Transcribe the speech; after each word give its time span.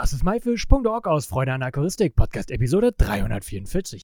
Das 0.00 0.14
ist 0.14 0.24
myfish.org 0.24 1.06
aus 1.06 1.26
Freude 1.26 1.52
an 1.52 1.62
Aquaristik, 1.62 2.16
Podcast 2.16 2.50
Episode 2.50 2.92
344. 2.92 4.00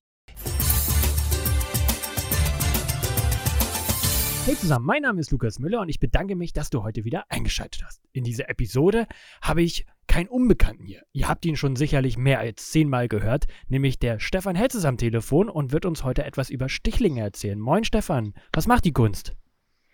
Hey 4.44 4.56
zusammen, 4.56 4.84
mein 4.84 5.00
Name 5.00 5.22
ist 5.22 5.30
Lukas 5.30 5.58
Müller 5.58 5.80
und 5.80 5.88
ich 5.88 5.98
bedanke 5.98 6.36
mich, 6.36 6.52
dass 6.52 6.68
du 6.68 6.82
heute 6.82 7.06
wieder 7.06 7.24
eingeschaltet 7.30 7.82
hast. 7.82 8.02
In 8.12 8.24
dieser 8.24 8.50
Episode 8.50 9.06
habe 9.40 9.62
ich 9.62 9.86
keinen 10.06 10.28
Unbekannten 10.28 10.84
hier. 10.84 11.00
Ihr 11.12 11.30
habt 11.30 11.46
ihn 11.46 11.56
schon 11.56 11.76
sicherlich 11.76 12.18
mehr 12.18 12.40
als 12.40 12.70
zehnmal 12.70 13.08
gehört, 13.08 13.46
nämlich 13.68 13.98
der 13.98 14.20
Stefan 14.20 14.54
Hetz 14.54 14.74
ist 14.74 14.84
am 14.84 14.98
Telefon 14.98 15.48
und 15.48 15.72
wird 15.72 15.86
uns 15.86 16.04
heute 16.04 16.26
etwas 16.26 16.50
über 16.50 16.68
Stichlinge 16.68 17.22
erzählen. 17.22 17.58
Moin 17.58 17.84
Stefan, 17.84 18.34
was 18.52 18.66
macht 18.66 18.84
die 18.84 18.92
Kunst? 18.92 19.34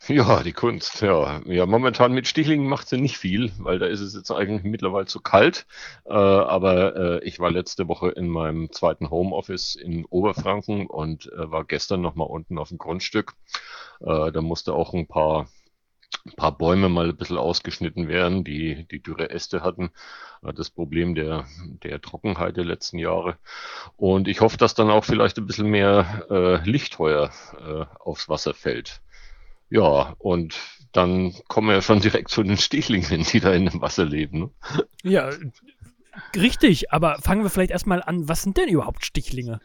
Ja, 0.08 0.42
die 0.42 0.52
Kunst, 0.52 1.00
ja. 1.00 1.40
Ja, 1.46 1.64
momentan 1.66 2.12
mit 2.12 2.26
Stichlingen 2.26 2.68
macht 2.68 2.88
sie 2.88 2.98
nicht 2.98 3.16
viel, 3.18 3.52
weil 3.58 3.78
da 3.78 3.86
ist 3.86 4.00
es 4.00 4.14
jetzt 4.14 4.30
eigentlich 4.32 4.64
mittlerweile 4.64 5.06
zu 5.06 5.20
kalt. 5.20 5.66
Äh, 6.06 6.12
aber 6.12 6.96
äh, 6.96 7.24
ich 7.24 7.38
war 7.40 7.50
letzte 7.50 7.86
Woche 7.88 8.10
in 8.10 8.28
meinem 8.28 8.72
zweiten 8.72 9.10
Homeoffice 9.10 9.76
in 9.76 10.04
Oberfranken 10.06 10.86
und 10.88 11.26
äh, 11.32 11.50
war 11.50 11.64
gestern 11.64 12.00
nochmal 12.00 12.26
unten 12.28 12.58
auf 12.58 12.68
dem 12.70 12.78
Grundstück. 12.78 13.34
Äh, 14.00 14.32
da 14.32 14.40
musste 14.42 14.74
auch 14.74 14.92
ein 14.94 15.06
paar, 15.06 15.48
ein 16.26 16.34
paar 16.36 16.56
Bäume 16.58 16.88
mal 16.88 17.10
ein 17.10 17.16
bisschen 17.16 17.38
ausgeschnitten 17.38 18.08
werden, 18.08 18.44
die, 18.44 18.86
die 18.88 19.02
dürre 19.02 19.30
Äste 19.30 19.62
hatten. 19.62 19.90
Äh, 20.42 20.52
das 20.54 20.70
Problem 20.70 21.14
der, 21.14 21.46
der 21.84 22.00
Trockenheit 22.00 22.56
der 22.56 22.64
letzten 22.64 22.98
Jahre. 22.98 23.38
Und 23.96 24.28
ich 24.28 24.40
hoffe, 24.40 24.56
dass 24.58 24.74
dann 24.74 24.90
auch 24.90 25.04
vielleicht 25.04 25.38
ein 25.38 25.46
bisschen 25.46 25.68
mehr 25.70 26.26
äh, 26.30 26.70
Lichtheuer 26.70 27.30
aufs 28.00 28.28
Wasser 28.28 28.54
fällt. 28.54 29.01
Ja, 29.72 30.14
und 30.18 30.54
dann 30.92 31.32
kommen 31.48 31.68
wir 31.68 31.76
ja 31.76 31.82
schon 31.82 32.00
direkt 32.00 32.28
zu 32.28 32.42
den 32.42 32.58
Stichlingen, 32.58 33.24
die 33.24 33.40
da 33.40 33.54
in 33.54 33.64
dem 33.64 33.80
Wasser 33.80 34.04
leben. 34.04 34.38
Ne? 34.38 34.50
Ja, 35.02 35.30
richtig, 36.36 36.92
aber 36.92 37.16
fangen 37.22 37.42
wir 37.42 37.48
vielleicht 37.48 37.70
erstmal 37.70 38.02
an, 38.02 38.28
was 38.28 38.42
sind 38.42 38.58
denn 38.58 38.68
überhaupt 38.68 39.06
Stichlinge? 39.06 39.60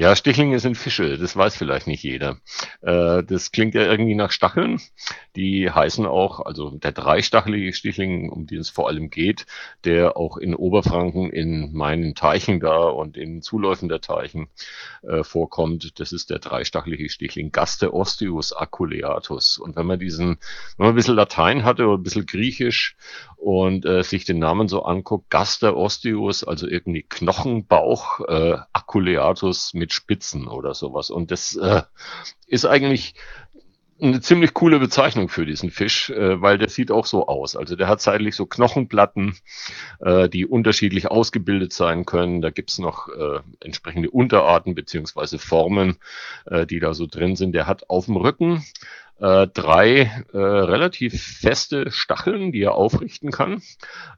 Ja, 0.00 0.14
Stichlinge 0.14 0.60
sind 0.60 0.76
Fische, 0.76 1.18
das 1.18 1.34
weiß 1.34 1.56
vielleicht 1.56 1.88
nicht 1.88 2.04
jeder. 2.04 2.36
Äh, 2.82 3.24
das 3.24 3.50
klingt 3.50 3.74
ja 3.74 3.82
irgendwie 3.82 4.14
nach 4.14 4.30
Stacheln. 4.30 4.80
Die 5.34 5.72
heißen 5.72 6.06
auch, 6.06 6.38
also 6.38 6.70
der 6.70 6.92
dreistachelige 6.92 7.72
Stichling, 7.72 8.30
um 8.30 8.46
den 8.46 8.60
es 8.60 8.70
vor 8.70 8.86
allem 8.86 9.10
geht, 9.10 9.46
der 9.84 10.16
auch 10.16 10.36
in 10.36 10.54
Oberfranken 10.54 11.32
in 11.32 11.72
meinen 11.72 12.14
Teichen 12.14 12.60
da 12.60 12.84
und 12.84 13.16
in 13.16 13.42
Zuläufen 13.42 13.88
der 13.88 14.00
Teichen 14.00 14.46
äh, 15.02 15.24
vorkommt. 15.24 15.98
Das 15.98 16.12
ist 16.12 16.30
der 16.30 16.38
dreistachelige 16.38 17.10
Stichling 17.10 17.50
Gaster 17.50 17.92
osteus 17.92 18.52
aculeatus. 18.52 19.58
Und 19.58 19.74
wenn 19.74 19.86
man 19.86 19.98
diesen, 19.98 20.38
wenn 20.76 20.86
man 20.86 20.90
ein 20.90 20.94
bisschen 20.94 21.16
Latein 21.16 21.64
hatte 21.64 21.86
oder 21.88 21.98
ein 21.98 22.04
bisschen 22.04 22.26
Griechisch 22.26 22.96
und 23.36 23.84
äh, 23.84 24.04
sich 24.04 24.24
den 24.24 24.38
Namen 24.38 24.68
so 24.68 24.84
anguckt, 24.84 25.28
Gaster 25.28 25.76
osteus, 25.76 26.44
also 26.44 26.68
irgendwie 26.68 27.02
Knochenbauch, 27.02 28.20
äh, 28.28 28.58
aculeatus 28.72 29.74
mit 29.74 29.87
mit 29.88 29.92
Spitzen 29.94 30.46
oder 30.48 30.74
sowas. 30.74 31.08
Und 31.10 31.30
das 31.30 31.56
äh, 31.56 31.82
ist 32.46 32.66
eigentlich 32.66 33.14
eine 34.00 34.20
ziemlich 34.20 34.54
coole 34.54 34.78
Bezeichnung 34.78 35.28
für 35.28 35.44
diesen 35.44 35.70
Fisch, 35.70 36.10
äh, 36.10 36.40
weil 36.40 36.58
der 36.58 36.68
sieht 36.68 36.92
auch 36.92 37.06
so 37.06 37.26
aus. 37.26 37.56
Also 37.56 37.74
der 37.74 37.88
hat 37.88 38.00
seitlich 38.00 38.36
so 38.36 38.46
Knochenplatten, 38.46 39.36
äh, 40.00 40.28
die 40.28 40.46
unterschiedlich 40.46 41.10
ausgebildet 41.10 41.72
sein 41.72 42.04
können. 42.04 42.40
Da 42.42 42.50
gibt's 42.50 42.78
noch 42.78 43.08
äh, 43.08 43.40
entsprechende 43.60 44.10
Unterarten 44.10 44.74
beziehungsweise 44.74 45.38
Formen, 45.38 45.96
äh, 46.44 46.66
die 46.66 46.78
da 46.78 46.94
so 46.94 47.06
drin 47.06 47.34
sind. 47.34 47.52
Der 47.52 47.66
hat 47.66 47.88
auf 47.90 48.04
dem 48.04 48.16
Rücken 48.16 48.62
äh, 49.20 49.48
drei 49.48 50.24
äh, 50.32 50.38
relativ 50.38 51.22
feste 51.22 51.90
Stacheln, 51.90 52.52
die 52.52 52.62
er 52.62 52.74
aufrichten 52.74 53.30
kann. 53.30 53.62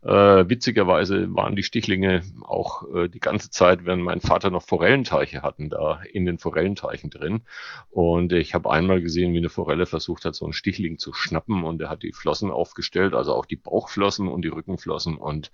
Äh, 0.02 0.48
witzigerweise 0.48 1.34
waren 1.34 1.56
die 1.56 1.62
Stichlinge 1.62 2.22
auch 2.42 2.84
äh, 2.94 3.08
die 3.08 3.20
ganze 3.20 3.50
Zeit, 3.50 3.86
wenn 3.86 4.00
mein 4.00 4.20
Vater 4.20 4.50
noch 4.50 4.62
Forellenteiche 4.62 5.42
hatten, 5.42 5.70
da 5.70 6.00
in 6.12 6.26
den 6.26 6.38
Forellenteichen 6.38 7.10
drin. 7.10 7.42
Und 7.90 8.32
ich 8.32 8.54
habe 8.54 8.70
einmal 8.70 9.00
gesehen, 9.00 9.32
wie 9.32 9.38
eine 9.38 9.48
Forelle 9.48 9.86
versucht 9.86 10.24
hat, 10.24 10.34
so 10.34 10.44
einen 10.44 10.52
Stichling 10.52 10.98
zu 10.98 11.12
schnappen 11.12 11.64
und 11.64 11.80
er 11.80 11.88
hat 11.88 12.02
die 12.02 12.12
Flossen 12.12 12.50
aufgestellt, 12.50 13.14
also 13.14 13.34
auch 13.34 13.46
die 13.46 13.56
Bauchflossen 13.56 14.28
und 14.28 14.42
die 14.42 14.48
Rückenflossen 14.48 15.16
und 15.16 15.50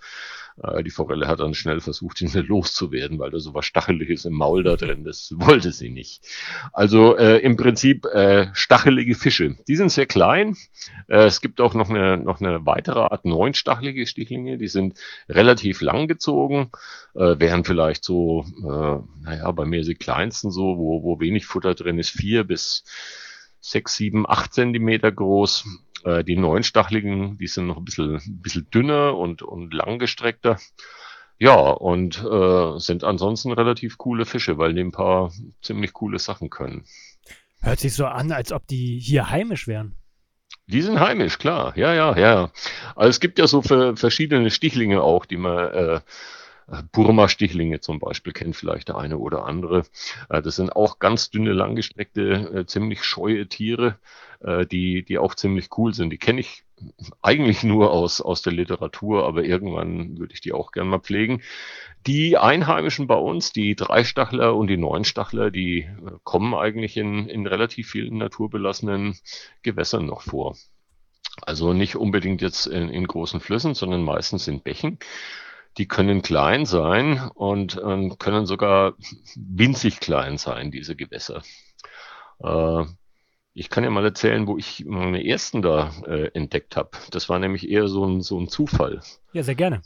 äh, 0.63 0.83
die 0.83 0.91
Forelle 0.91 1.29
hat 1.29 1.41
dann 1.41 1.55
schnell 1.55 1.81
versucht, 1.81 2.21
ihn 2.21 2.33
loszuwerden, 2.47 3.19
weil 3.19 3.31
da 3.31 3.39
so 3.39 3.55
was 3.55 3.67
Stacheliges 3.67 4.25
im 4.25 4.35
Maul 4.35 4.65
da 4.65 4.77
drin, 4.77 5.05
das 5.05 5.33
wollte 5.37 5.73
sie 5.73 5.91
nicht. 5.91 6.25
Also 6.73 7.17
äh, 7.17 7.39
im 7.39 7.57
Prinzip 7.57 8.07
äh, 8.07 8.49
stachelige 8.55 9.15
Fische 9.15 9.36
Fische. 9.37 9.57
Die 9.69 9.77
sind 9.77 9.91
sehr 9.91 10.07
klein. 10.07 10.57
Äh, 11.09 11.25
es 11.25 11.41
gibt 11.41 11.61
auch 11.61 11.75
noch 11.75 11.91
eine, 11.91 12.17
noch 12.17 12.41
eine 12.41 12.65
weitere 12.67 13.01
Art 13.01 13.25
neunstachelige 13.25 14.07
Stichlinge. 14.07 14.59
Die 14.59 14.69
sind 14.69 14.99
relativ 15.29 15.81
lang 15.81 16.09
gezogen, 16.09 16.71
äh, 17.15 17.39
wären 17.39 17.65
vielleicht 17.65 18.05
so, 18.05 18.45
äh, 18.59 19.25
naja, 19.25 19.51
bei 19.53 19.65
mir 19.65 19.83
die 19.83 19.95
kleinsten 19.95 20.51
so, 20.51 20.79
wo, 20.79 21.03
wo 21.03 21.21
wenig 21.21 21.47
Futter 21.47 21.75
drin 21.75 21.99
ist, 21.99 22.11
vier 22.11 22.45
bis 22.45 22.85
sechs, 23.61 23.97
sieben, 23.97 24.29
acht 24.29 24.55
Zentimeter 24.55 25.13
groß. 25.13 25.65
Die 26.25 26.37
neunstacheligen, 26.37 27.37
die 27.37 27.49
sind 27.49 27.67
noch 27.67 27.79
ein 27.79 27.85
bisschen, 27.85 28.15
ein 28.15 28.41
bisschen 28.41 28.71
dünner 28.71 29.17
und, 29.17 29.43
und 29.43 29.75
langgestreckter. 29.75 30.57
Ja, 31.39 31.71
und 31.71 32.23
äh, 32.23 32.79
sind 32.79 33.03
ansonsten 33.03 33.51
relativ 33.51 33.99
coole 33.99 34.25
Fische, 34.25 34.57
weil 34.57 34.73
die 34.73 34.83
ein 34.83 34.93
paar 34.93 35.33
ziemlich 35.63 35.93
coole 35.95 36.21
Sachen 36.21 36.49
können. 36.49 36.85
Hört 37.61 37.81
sich 37.81 37.95
so 37.95 38.07
an, 38.07 38.33
als 38.33 38.53
ob 38.53 38.67
die 38.67 38.99
hier 38.99 39.31
heimisch 39.31 39.67
wären. 39.67 39.97
Die 40.69 40.83
sind 40.83 40.99
heimisch, 40.99 41.39
klar. 41.39 41.77
Ja, 41.77 41.95
ja, 41.95 42.17
ja. 42.17 42.51
Also 42.95 43.11
es 43.11 43.21
gibt 43.21 43.39
ja 43.39 43.47
so 43.47 43.63
verschiedene 43.63 44.51
Stichlinge 44.51 45.03
auch, 45.03 45.25
die 45.25 45.37
man 45.37 45.73
äh, 45.73 46.01
Burma-Stichlinge 46.93 47.81
zum 47.81 48.01
Beispiel 48.01 48.33
kennt 48.33 48.57
vielleicht 48.57 48.89
der 48.89 48.97
eine 48.97 49.19
oder 49.19 49.45
andere. 49.45 49.85
Äh, 50.29 50.43
das 50.43 50.57
sind 50.57 50.75
auch 50.75 50.99
ganz 50.99 51.31
dünne, 51.31 51.53
langgestreckte, 51.53 52.53
äh, 52.55 52.67
ziemlich 52.67 53.05
scheue 53.05 53.47
Tiere, 53.47 53.99
äh, 54.41 54.67
die, 54.67 55.05
die 55.05 55.19
auch 55.19 55.35
ziemlich 55.35 55.69
cool 55.77 55.95
sind. 55.95 56.11
Die 56.11 56.19
kenne 56.19 56.41
ich 56.41 56.65
eigentlich 57.23 57.63
nur 57.63 57.91
aus, 57.91 58.21
aus 58.21 58.43
der 58.43 58.53
Literatur, 58.53 59.27
aber 59.27 59.45
irgendwann 59.45 60.19
würde 60.19 60.35
ich 60.35 60.41
die 60.41 60.53
auch 60.53 60.73
gern 60.73 60.89
mal 60.89 61.01
pflegen. 61.01 61.43
Die 62.07 62.37
Einheimischen 62.37 63.07
bei 63.07 63.17
uns, 63.17 63.53
die 63.53 63.75
Dreistachler 63.75 64.55
und 64.55 64.69
die 64.69 64.77
Neunstachler, 64.77 65.51
die 65.51 65.81
äh, 65.81 65.89
kommen 66.23 66.55
eigentlich 66.55 66.97
in, 66.97 67.29
in 67.29 67.47
relativ 67.47 67.91
vielen 67.91 68.19
naturbelassenen 68.19 69.19
Gewässern 69.63 70.07
noch 70.07 70.23
vor. 70.23 70.57
Also 71.43 71.73
nicht 71.73 71.97
unbedingt 71.97 72.43
jetzt 72.43 72.67
in, 72.67 72.89
in 72.89 73.07
großen 73.07 73.41
Flüssen, 73.41 73.75
sondern 73.75 74.03
meistens 74.03 74.49
in 74.49 74.63
Bächen. 74.63 74.99
Die 75.79 75.87
können 75.87 76.23
klein 76.23 76.65
sein 76.65 77.31
und 77.35 77.77
äh, 77.77 78.11
können 78.19 78.47
sogar 78.47 78.95
winzig 79.35 80.01
klein 80.01 80.39
sein, 80.39 80.71
diese 80.71 80.97
Gewässer. 80.97 81.43
Äh, 82.39 82.85
ich 83.59 83.71
kann 83.71 83.85
ja 83.85 83.91
mal 83.91 84.05
erzählen, 84.05 84.47
wo 84.47 84.59
ich 84.59 84.85
meine 84.87 85.27
ersten 85.27 85.63
da 85.63 85.91
äh, 86.07 86.29
entdeckt 86.35 86.77
habe. 86.77 86.91
Das 87.11 87.31
war 87.31 87.39
nämlich 87.39 87.71
eher 87.71 87.89
so 87.89 88.05
ein, 88.05 88.21
so 88.21 88.39
ein 88.39 88.49
Zufall. 88.49 89.01
Ja, 89.33 89.43
sehr 89.43 89.55
gerne. 89.55 89.81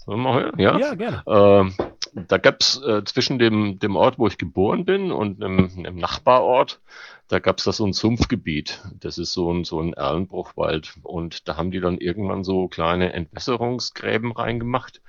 Ja, 0.58 0.76
ja 0.76 0.94
gerne. 0.94 1.22
Äh, 1.25 1.84
da 2.26 2.38
gab's 2.38 2.82
äh, 2.82 3.04
zwischen 3.04 3.38
dem, 3.38 3.78
dem 3.78 3.94
Ort, 3.94 4.19
wo 4.19 4.26
ich 4.26 4.38
geboren 4.38 4.84
bin 4.84 5.12
und 5.12 5.41
einem, 5.41 5.70
einem 5.78 5.97
Nachbarort, 5.97 6.81
da 7.28 7.38
gab's 7.38 7.62
da 7.62 7.70
so 7.70 7.86
ein 7.86 7.92
Sumpfgebiet. 7.92 8.82
Das 8.98 9.19
ist 9.19 9.32
so 9.32 9.53
ein, 9.53 9.62
so 9.62 9.81
ein 9.81 9.92
Erlenbruchwald. 9.92 10.94
Und 11.04 11.47
da 11.47 11.56
haben 11.56 11.70
die 11.70 11.81
dann 11.81 11.98
irgendwann 11.98 12.42
so 12.42 12.66
kleine 12.66 13.12
Entwässerungsgräben 13.12 14.32
reingemacht. 14.32 15.00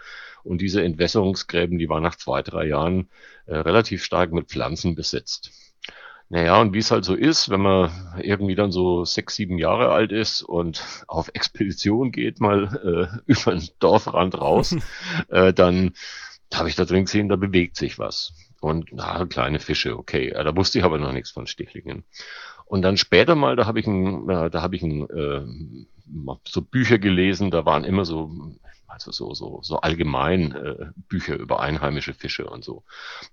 Und 0.43 0.61
diese 0.61 0.83
Entwässerungsgräben, 0.83 1.79
die 1.79 1.89
waren 1.89 2.03
nach 2.03 2.15
zwei, 2.15 2.43
drei 2.43 2.67
Jahren 2.67 3.09
äh, 3.47 3.55
relativ 3.55 4.03
stark 4.03 4.31
mit 4.33 4.49
Pflanzen 4.49 4.93
besetzt. 4.93 5.70
Naja, 6.31 6.61
und 6.61 6.73
wie 6.73 6.77
es 6.77 6.91
halt 6.91 7.03
so 7.03 7.13
ist, 7.13 7.49
wenn 7.49 7.59
man 7.59 7.91
irgendwie 8.21 8.55
dann 8.55 8.71
so 8.71 9.03
sechs, 9.03 9.35
sieben 9.35 9.57
Jahre 9.57 9.89
alt 9.91 10.13
ist 10.13 10.43
und 10.43 10.81
auf 11.05 11.29
Expedition 11.33 12.13
geht, 12.13 12.39
mal 12.39 12.79
äh, 12.85 13.19
über 13.25 13.53
den 13.53 13.67
Dorfrand 13.79 14.39
raus, 14.39 14.73
äh, 15.27 15.51
dann 15.51 15.91
habe 16.53 16.69
ich 16.69 16.77
da 16.77 16.85
drin 16.85 17.03
gesehen, 17.03 17.27
da 17.27 17.35
bewegt 17.35 17.75
sich 17.75 17.99
was. 17.99 18.33
Und 18.61 18.93
na, 18.93 19.25
kleine 19.25 19.59
Fische, 19.59 19.97
okay. 19.97 20.29
Äh, 20.29 20.45
da 20.45 20.55
wusste 20.55 20.79
ich 20.79 20.85
aber 20.85 20.99
noch 20.99 21.11
nichts 21.11 21.31
von 21.31 21.47
Stichlingen. 21.47 22.05
Und 22.63 22.81
dann 22.81 22.95
später 22.95 23.35
mal, 23.35 23.57
da 23.57 23.65
habe 23.65 23.81
ich 23.81 23.87
ein, 23.87 24.29
äh, 24.29 24.49
da 24.49 24.61
habe 24.61 24.77
ich 24.77 24.83
ein, 24.83 25.09
äh, 25.09 25.41
so 26.47 26.61
Bücher 26.61 26.97
gelesen, 26.97 27.51
da 27.51 27.65
waren 27.65 27.83
immer 27.83 28.05
so 28.05 28.31
also 28.91 29.11
so, 29.11 29.33
so, 29.33 29.59
so 29.63 29.77
allgemein 29.77 30.51
äh, 30.51 30.85
Bücher 31.07 31.37
über 31.37 31.59
einheimische 31.61 32.13
Fische 32.13 32.47
und 32.47 32.63
so. 32.63 32.83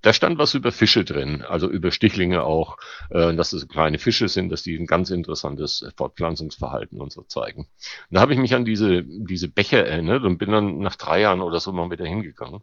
Da 0.03 0.13
stand 0.13 0.39
was 0.39 0.55
über 0.55 0.73
Fische 0.73 1.05
drin, 1.05 1.43
also 1.43 1.69
über 1.69 1.91
Stichlinge 1.91 2.45
auch, 2.45 2.77
äh, 3.11 3.35
dass 3.35 3.53
es 3.53 3.69
kleine 3.69 3.99
Fische 3.99 4.29
sind, 4.29 4.51
dass 4.51 4.63
die 4.63 4.77
ein 4.77 4.87
ganz 4.87 5.11
interessantes 5.11 5.87
Fortpflanzungsverhalten 5.97 7.01
und 7.01 7.13
so 7.13 7.23
zeigen. 7.23 7.63
Und 7.63 8.15
da 8.15 8.21
habe 8.21 8.33
ich 8.33 8.39
mich 8.39 8.55
an 8.55 8.65
diese, 8.65 9.03
diese 9.05 9.49
Becher 9.49 9.87
erinnert 9.87 10.23
und 10.25 10.39
bin 10.39 10.51
dann 10.51 10.79
nach 10.79 10.97
drei 10.97 11.21
Jahren 11.21 11.41
oder 11.41 11.61
so 11.61 11.73
mal 11.73 11.91
wieder 11.91 12.07
hingegangen. 12.07 12.63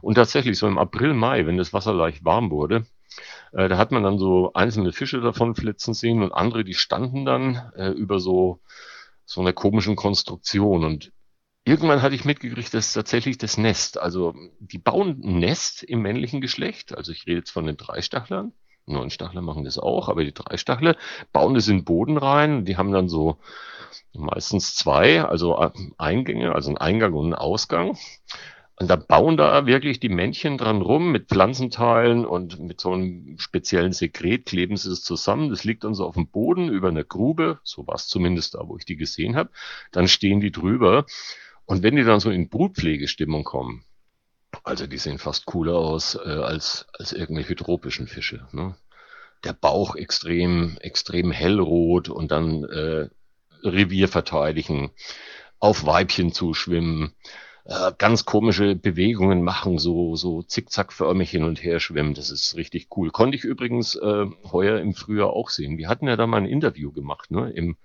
Und 0.00 0.14
tatsächlich 0.14 0.58
so 0.58 0.66
im 0.66 0.78
April, 0.78 1.14
Mai, 1.14 1.46
wenn 1.46 1.58
das 1.58 1.72
Wasser 1.72 1.92
leicht 1.92 2.24
warm 2.24 2.50
wurde, 2.50 2.86
äh, 3.52 3.68
da 3.68 3.76
hat 3.76 3.92
man 3.92 4.02
dann 4.02 4.18
so 4.18 4.52
einzelne 4.54 4.92
Fische 4.92 5.20
davon 5.20 5.54
flitzen 5.54 5.94
sehen 5.94 6.22
und 6.22 6.32
andere, 6.32 6.64
die 6.64 6.74
standen 6.74 7.24
dann 7.24 7.70
äh, 7.76 7.90
über 7.90 8.18
so 8.18 8.60
so 9.30 9.40
einer 9.40 9.52
komischen 9.52 9.94
Konstruktion 9.94 10.82
und 10.82 11.12
irgendwann 11.64 12.02
hatte 12.02 12.14
ich 12.14 12.24
mitgekriegt, 12.24 12.72
das 12.74 12.88
ist 12.88 12.92
tatsächlich 12.94 13.38
das 13.38 13.58
Nest. 13.58 13.98
Also 13.98 14.34
die 14.58 14.78
bauen 14.78 15.20
ein 15.22 15.38
Nest 15.38 15.82
im 15.82 16.02
männlichen 16.02 16.40
Geschlecht. 16.40 16.96
Also 16.96 17.12
ich 17.12 17.26
rede 17.26 17.38
jetzt 17.38 17.50
von 17.50 17.66
den 17.66 17.76
Dreistachlern. 17.76 18.52
Neunstachler 18.86 19.42
machen 19.42 19.64
das 19.64 19.78
auch, 19.78 20.08
aber 20.08 20.24
die 20.24 20.34
Dreistachler 20.34 20.96
bauen 21.32 21.54
das 21.54 21.68
in 21.68 21.78
den 21.78 21.84
Boden 21.84 22.16
rein. 22.16 22.64
Die 22.64 22.76
haben 22.76 22.92
dann 22.92 23.08
so 23.08 23.38
meistens 24.12 24.74
zwei, 24.74 25.22
also 25.22 25.60
äh, 25.60 25.70
Eingänge, 25.98 26.54
also 26.54 26.70
einen 26.70 26.78
Eingang 26.78 27.14
und 27.14 27.26
einen 27.26 27.34
Ausgang. 27.34 27.96
Und 28.76 28.88
da 28.88 28.96
bauen 28.96 29.36
da 29.36 29.66
wirklich 29.66 30.00
die 30.00 30.08
Männchen 30.08 30.56
dran 30.56 30.80
rum 30.80 31.12
mit 31.12 31.28
Pflanzenteilen 31.28 32.24
und 32.24 32.58
mit 32.60 32.80
so 32.80 32.92
einem 32.92 33.38
speziellen 33.38 33.92
Sekret 33.92 34.46
kleben 34.46 34.78
sie 34.78 34.90
es 34.90 35.02
zusammen. 35.02 35.50
Das 35.50 35.64
liegt 35.64 35.84
dann 35.84 35.94
so 35.94 36.06
auf 36.06 36.14
dem 36.14 36.28
Boden 36.28 36.70
über 36.70 36.88
einer 36.88 37.04
Grube, 37.04 37.58
so 37.62 37.86
war 37.86 37.96
es 37.96 38.06
zumindest 38.06 38.54
da, 38.54 38.66
wo 38.66 38.78
ich 38.78 38.86
die 38.86 38.96
gesehen 38.96 39.36
habe. 39.36 39.50
Dann 39.92 40.08
stehen 40.08 40.40
die 40.40 40.50
drüber. 40.50 41.04
Und 41.70 41.84
wenn 41.84 41.94
die 41.94 42.02
dann 42.02 42.18
so 42.18 42.32
in 42.32 42.48
Brutpflegestimmung 42.48 43.44
kommen, 43.44 43.84
also 44.64 44.88
die 44.88 44.98
sehen 44.98 45.18
fast 45.18 45.46
cooler 45.46 45.76
aus 45.76 46.16
äh, 46.16 46.28
als, 46.28 46.88
als 46.98 47.12
irgendwelche 47.12 47.54
tropischen 47.54 48.08
Fische. 48.08 48.48
Ne? 48.50 48.74
Der 49.44 49.52
Bauch 49.52 49.94
extrem, 49.94 50.78
extrem 50.80 51.30
hellrot 51.30 52.08
und 52.08 52.32
dann 52.32 52.64
äh, 52.64 53.08
Revier 53.62 54.08
verteidigen, 54.08 54.90
auf 55.60 55.86
Weibchen 55.86 56.32
zuschwimmen, 56.32 57.12
äh, 57.66 57.92
ganz 57.98 58.24
komische 58.24 58.74
Bewegungen 58.74 59.44
machen, 59.44 59.78
so, 59.78 60.16
so 60.16 60.42
zickzackförmig 60.42 61.30
hin 61.30 61.44
und 61.44 61.62
her 61.62 61.78
schwimmen. 61.78 62.14
Das 62.14 62.30
ist 62.30 62.56
richtig 62.56 62.88
cool. 62.96 63.12
Konnte 63.12 63.36
ich 63.36 63.44
übrigens 63.44 63.94
äh, 63.94 64.26
heuer 64.50 64.80
im 64.80 64.92
Frühjahr 64.92 65.30
auch 65.30 65.50
sehen. 65.50 65.78
Wir 65.78 65.86
hatten 65.86 66.08
ja 66.08 66.16
da 66.16 66.26
mal 66.26 66.38
ein 66.38 66.46
Interview 66.46 66.90
gemacht, 66.90 67.30
ne? 67.30 67.48
Im 67.52 67.76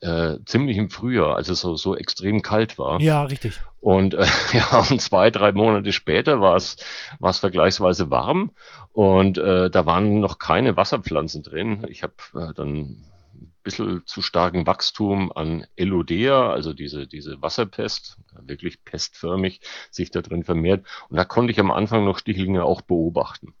äh, 0.00 0.38
ziemlich 0.46 0.76
im 0.76 0.90
Frühjahr, 0.90 1.36
als 1.36 1.48
es 1.48 1.60
so, 1.60 1.76
so 1.76 1.96
extrem 1.96 2.42
kalt 2.42 2.78
war. 2.78 3.00
Ja, 3.00 3.24
richtig. 3.24 3.60
Und 3.80 4.14
äh, 4.14 4.26
ja, 4.52 4.86
und 4.90 5.00
zwei, 5.00 5.30
drei 5.30 5.52
Monate 5.52 5.92
später 5.92 6.40
war 6.40 6.56
es 6.56 6.76
war 7.18 7.30
es 7.30 7.38
vergleichsweise 7.38 8.10
warm 8.10 8.52
und 8.92 9.38
äh, 9.38 9.70
da 9.70 9.86
waren 9.86 10.20
noch 10.20 10.38
keine 10.38 10.76
Wasserpflanzen 10.76 11.42
drin. 11.42 11.86
Ich 11.88 12.02
habe 12.02 12.14
äh, 12.34 12.54
dann 12.54 13.04
ein 13.34 13.52
bisschen 13.62 14.02
zu 14.06 14.22
starken 14.22 14.66
Wachstum 14.66 15.32
an 15.32 15.66
Elodea, 15.76 16.50
also 16.50 16.72
diese, 16.72 17.06
diese 17.06 17.40
Wasserpest, 17.42 18.16
wirklich 18.40 18.84
pestförmig 18.84 19.60
sich 19.90 20.10
da 20.10 20.22
drin 20.22 20.44
vermehrt. 20.44 20.86
Und 21.08 21.16
da 21.16 21.24
konnte 21.24 21.52
ich 21.52 21.60
am 21.60 21.70
Anfang 21.70 22.04
noch 22.04 22.18
Stichlinge 22.18 22.64
auch 22.64 22.80
beobachten. 22.80 23.54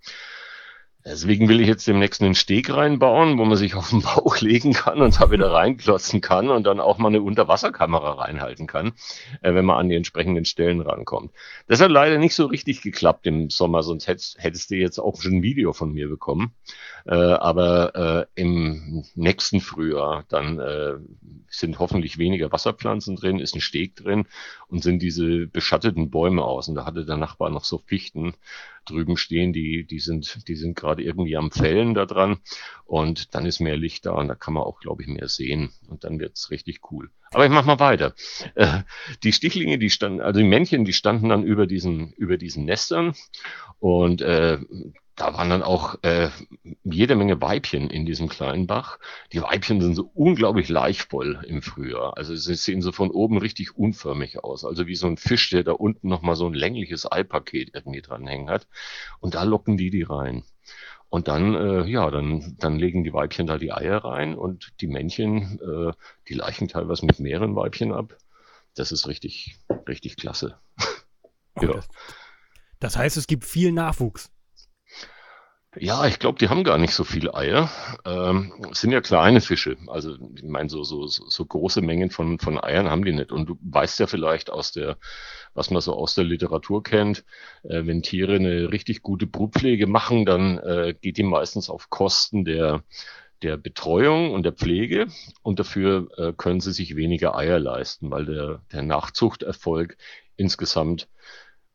Deswegen 1.04 1.48
will 1.48 1.60
ich 1.60 1.66
jetzt 1.66 1.86
demnächst 1.86 2.20
einen 2.20 2.34
Steg 2.34 2.70
reinbauen, 2.70 3.38
wo 3.38 3.44
man 3.46 3.56
sich 3.56 3.74
auf 3.74 3.88
den 3.88 4.02
Bauch 4.02 4.38
legen 4.40 4.74
kann 4.74 5.00
und 5.00 5.18
da 5.18 5.30
wieder 5.30 5.50
reinklotzen 5.50 6.20
kann 6.20 6.50
und 6.50 6.64
dann 6.64 6.78
auch 6.78 6.98
mal 6.98 7.08
eine 7.08 7.22
Unterwasserkamera 7.22 8.12
reinhalten 8.12 8.66
kann, 8.66 8.92
äh, 9.40 9.54
wenn 9.54 9.64
man 9.64 9.78
an 9.78 9.88
die 9.88 9.94
entsprechenden 9.94 10.44
Stellen 10.44 10.82
rankommt. 10.82 11.32
Das 11.66 11.80
hat 11.80 11.90
leider 11.90 12.18
nicht 12.18 12.34
so 12.34 12.46
richtig 12.46 12.82
geklappt 12.82 13.26
im 13.26 13.48
Sommer, 13.48 13.82
sonst 13.82 14.08
hättest, 14.08 14.36
hättest 14.42 14.70
du 14.70 14.76
jetzt 14.76 14.98
auch 14.98 15.20
schon 15.20 15.36
ein 15.36 15.42
Video 15.42 15.72
von 15.72 15.92
mir 15.92 16.08
bekommen. 16.08 16.52
Äh, 17.06 17.14
aber 17.14 18.26
äh, 18.36 18.40
im 18.40 19.04
nächsten 19.14 19.60
Frühjahr 19.60 20.24
dann 20.28 20.58
äh, 20.58 20.94
sind 21.48 21.78
hoffentlich 21.78 22.18
weniger 22.18 22.52
Wasserpflanzen 22.52 23.16
drin, 23.16 23.38
ist 23.38 23.54
ein 23.54 23.62
Steg 23.62 23.96
drin 23.96 24.26
und 24.68 24.82
sind 24.82 25.00
diese 25.00 25.46
beschatteten 25.46 26.10
Bäume 26.10 26.44
aus. 26.44 26.68
Und 26.68 26.74
da 26.74 26.84
hatte 26.84 27.06
der 27.06 27.16
Nachbar 27.16 27.48
noch 27.48 27.64
so 27.64 27.78
Fichten 27.78 28.34
drüben 28.90 29.16
stehen, 29.16 29.52
die, 29.52 29.86
die 29.86 30.00
sind, 30.00 30.48
die 30.48 30.56
sind 30.56 30.76
gerade 30.76 31.02
irgendwie 31.02 31.36
am 31.36 31.50
Fällen 31.50 31.94
da 31.94 32.06
dran. 32.06 32.38
Und 32.84 33.34
dann 33.34 33.46
ist 33.46 33.60
mehr 33.60 33.76
Licht 33.76 34.06
da 34.06 34.12
und 34.12 34.28
da 34.28 34.34
kann 34.34 34.54
man 34.54 34.64
auch, 34.64 34.80
glaube 34.80 35.02
ich, 35.02 35.08
mehr 35.08 35.28
sehen. 35.28 35.70
Und 35.88 36.04
dann 36.04 36.18
wird's 36.18 36.50
richtig 36.50 36.80
cool. 36.90 37.10
Aber 37.30 37.44
ich 37.44 37.50
mach 37.50 37.64
mal 37.64 37.78
weiter. 37.78 38.14
Äh, 38.54 38.82
die 39.22 39.32
Stichlinge, 39.32 39.78
die 39.78 39.90
standen, 39.90 40.20
also 40.20 40.40
die 40.40 40.46
Männchen, 40.46 40.84
die 40.84 40.92
standen 40.92 41.28
dann 41.28 41.44
über 41.44 41.66
diesen, 41.66 42.12
über 42.14 42.36
diesen 42.36 42.64
Nestern. 42.64 43.14
Und 43.78 44.20
äh, 44.22 44.58
da 45.20 45.34
waren 45.34 45.50
dann 45.50 45.62
auch 45.62 45.96
äh, 46.00 46.30
jede 46.82 47.14
Menge 47.14 47.42
Weibchen 47.42 47.90
in 47.90 48.06
diesem 48.06 48.30
kleinen 48.30 48.66
Bach. 48.66 48.98
Die 49.34 49.42
Weibchen 49.42 49.82
sind 49.82 49.94
so 49.94 50.10
unglaublich 50.14 50.70
leichtvoll 50.70 51.44
im 51.46 51.60
Frühjahr. 51.60 52.16
Also 52.16 52.34
sie 52.34 52.54
sehen 52.54 52.80
so 52.80 52.90
von 52.90 53.10
oben 53.10 53.36
richtig 53.36 53.76
unförmig 53.76 54.42
aus. 54.42 54.64
Also 54.64 54.86
wie 54.86 54.94
so 54.94 55.08
ein 55.08 55.18
Fisch, 55.18 55.50
der 55.50 55.62
da 55.62 55.72
unten 55.72 56.08
nochmal 56.08 56.36
so 56.36 56.46
ein 56.46 56.54
längliches 56.54 57.10
Eipaket 57.10 57.72
irgendwie 57.74 58.00
dranhängen 58.00 58.48
hat. 58.48 58.66
Und 59.20 59.34
da 59.34 59.42
locken 59.42 59.76
die 59.76 59.90
die 59.90 60.04
rein. 60.04 60.42
Und 61.10 61.28
dann, 61.28 61.54
äh, 61.54 61.84
ja, 61.84 62.10
dann, 62.10 62.56
dann 62.58 62.78
legen 62.78 63.04
die 63.04 63.12
Weibchen 63.12 63.46
da 63.46 63.58
die 63.58 63.72
Eier 63.72 63.98
rein 63.98 64.34
und 64.34 64.72
die 64.80 64.86
Männchen, 64.86 65.60
äh, 65.60 65.92
die 66.28 66.34
leichen 66.34 66.66
teilweise 66.66 67.04
mit 67.04 67.20
mehreren 67.20 67.54
Weibchen 67.54 67.92
ab. 67.92 68.16
Das 68.74 68.90
ist 68.90 69.06
richtig, 69.06 69.58
richtig 69.86 70.16
klasse. 70.16 70.58
Ja. 71.60 71.80
das 72.78 72.96
heißt, 72.96 73.18
es 73.18 73.26
gibt 73.26 73.44
viel 73.44 73.72
Nachwuchs. 73.72 74.30
Ja, 75.76 76.04
ich 76.06 76.18
glaube, 76.18 76.36
die 76.38 76.48
haben 76.48 76.64
gar 76.64 76.78
nicht 76.78 76.92
so 76.92 77.04
viele 77.04 77.32
Eier. 77.34 77.70
Ähm, 78.04 78.52
sind 78.72 78.90
ja 78.90 79.00
kleine 79.00 79.40
Fische. 79.40 79.76
Also 79.86 80.16
ich 80.34 80.42
meine, 80.42 80.68
so, 80.68 80.82
so, 80.82 81.06
so 81.06 81.44
große 81.46 81.80
Mengen 81.80 82.10
von, 82.10 82.40
von 82.40 82.60
Eiern 82.62 82.90
haben 82.90 83.04
die 83.04 83.12
nicht. 83.12 83.30
Und 83.30 83.48
du 83.48 83.56
weißt 83.62 84.00
ja 84.00 84.08
vielleicht 84.08 84.50
aus 84.50 84.72
der, 84.72 84.98
was 85.54 85.70
man 85.70 85.80
so 85.80 85.94
aus 85.94 86.16
der 86.16 86.24
Literatur 86.24 86.82
kennt, 86.82 87.24
äh, 87.62 87.86
wenn 87.86 88.02
Tiere 88.02 88.34
eine 88.34 88.72
richtig 88.72 89.02
gute 89.02 89.28
Brutpflege 89.28 89.86
machen, 89.86 90.24
dann 90.26 90.58
äh, 90.58 90.94
geht 91.00 91.18
die 91.18 91.22
meistens 91.22 91.70
auf 91.70 91.88
Kosten 91.88 92.44
der, 92.44 92.82
der 93.42 93.56
Betreuung 93.56 94.32
und 94.32 94.42
der 94.42 94.52
Pflege 94.52 95.06
und 95.42 95.60
dafür 95.60 96.08
äh, 96.16 96.32
können 96.36 96.60
sie 96.60 96.72
sich 96.72 96.96
weniger 96.96 97.36
Eier 97.36 97.60
leisten, 97.60 98.10
weil 98.10 98.26
der, 98.26 98.62
der 98.72 98.82
Nachzuchterfolg 98.82 99.96
insgesamt 100.36 101.08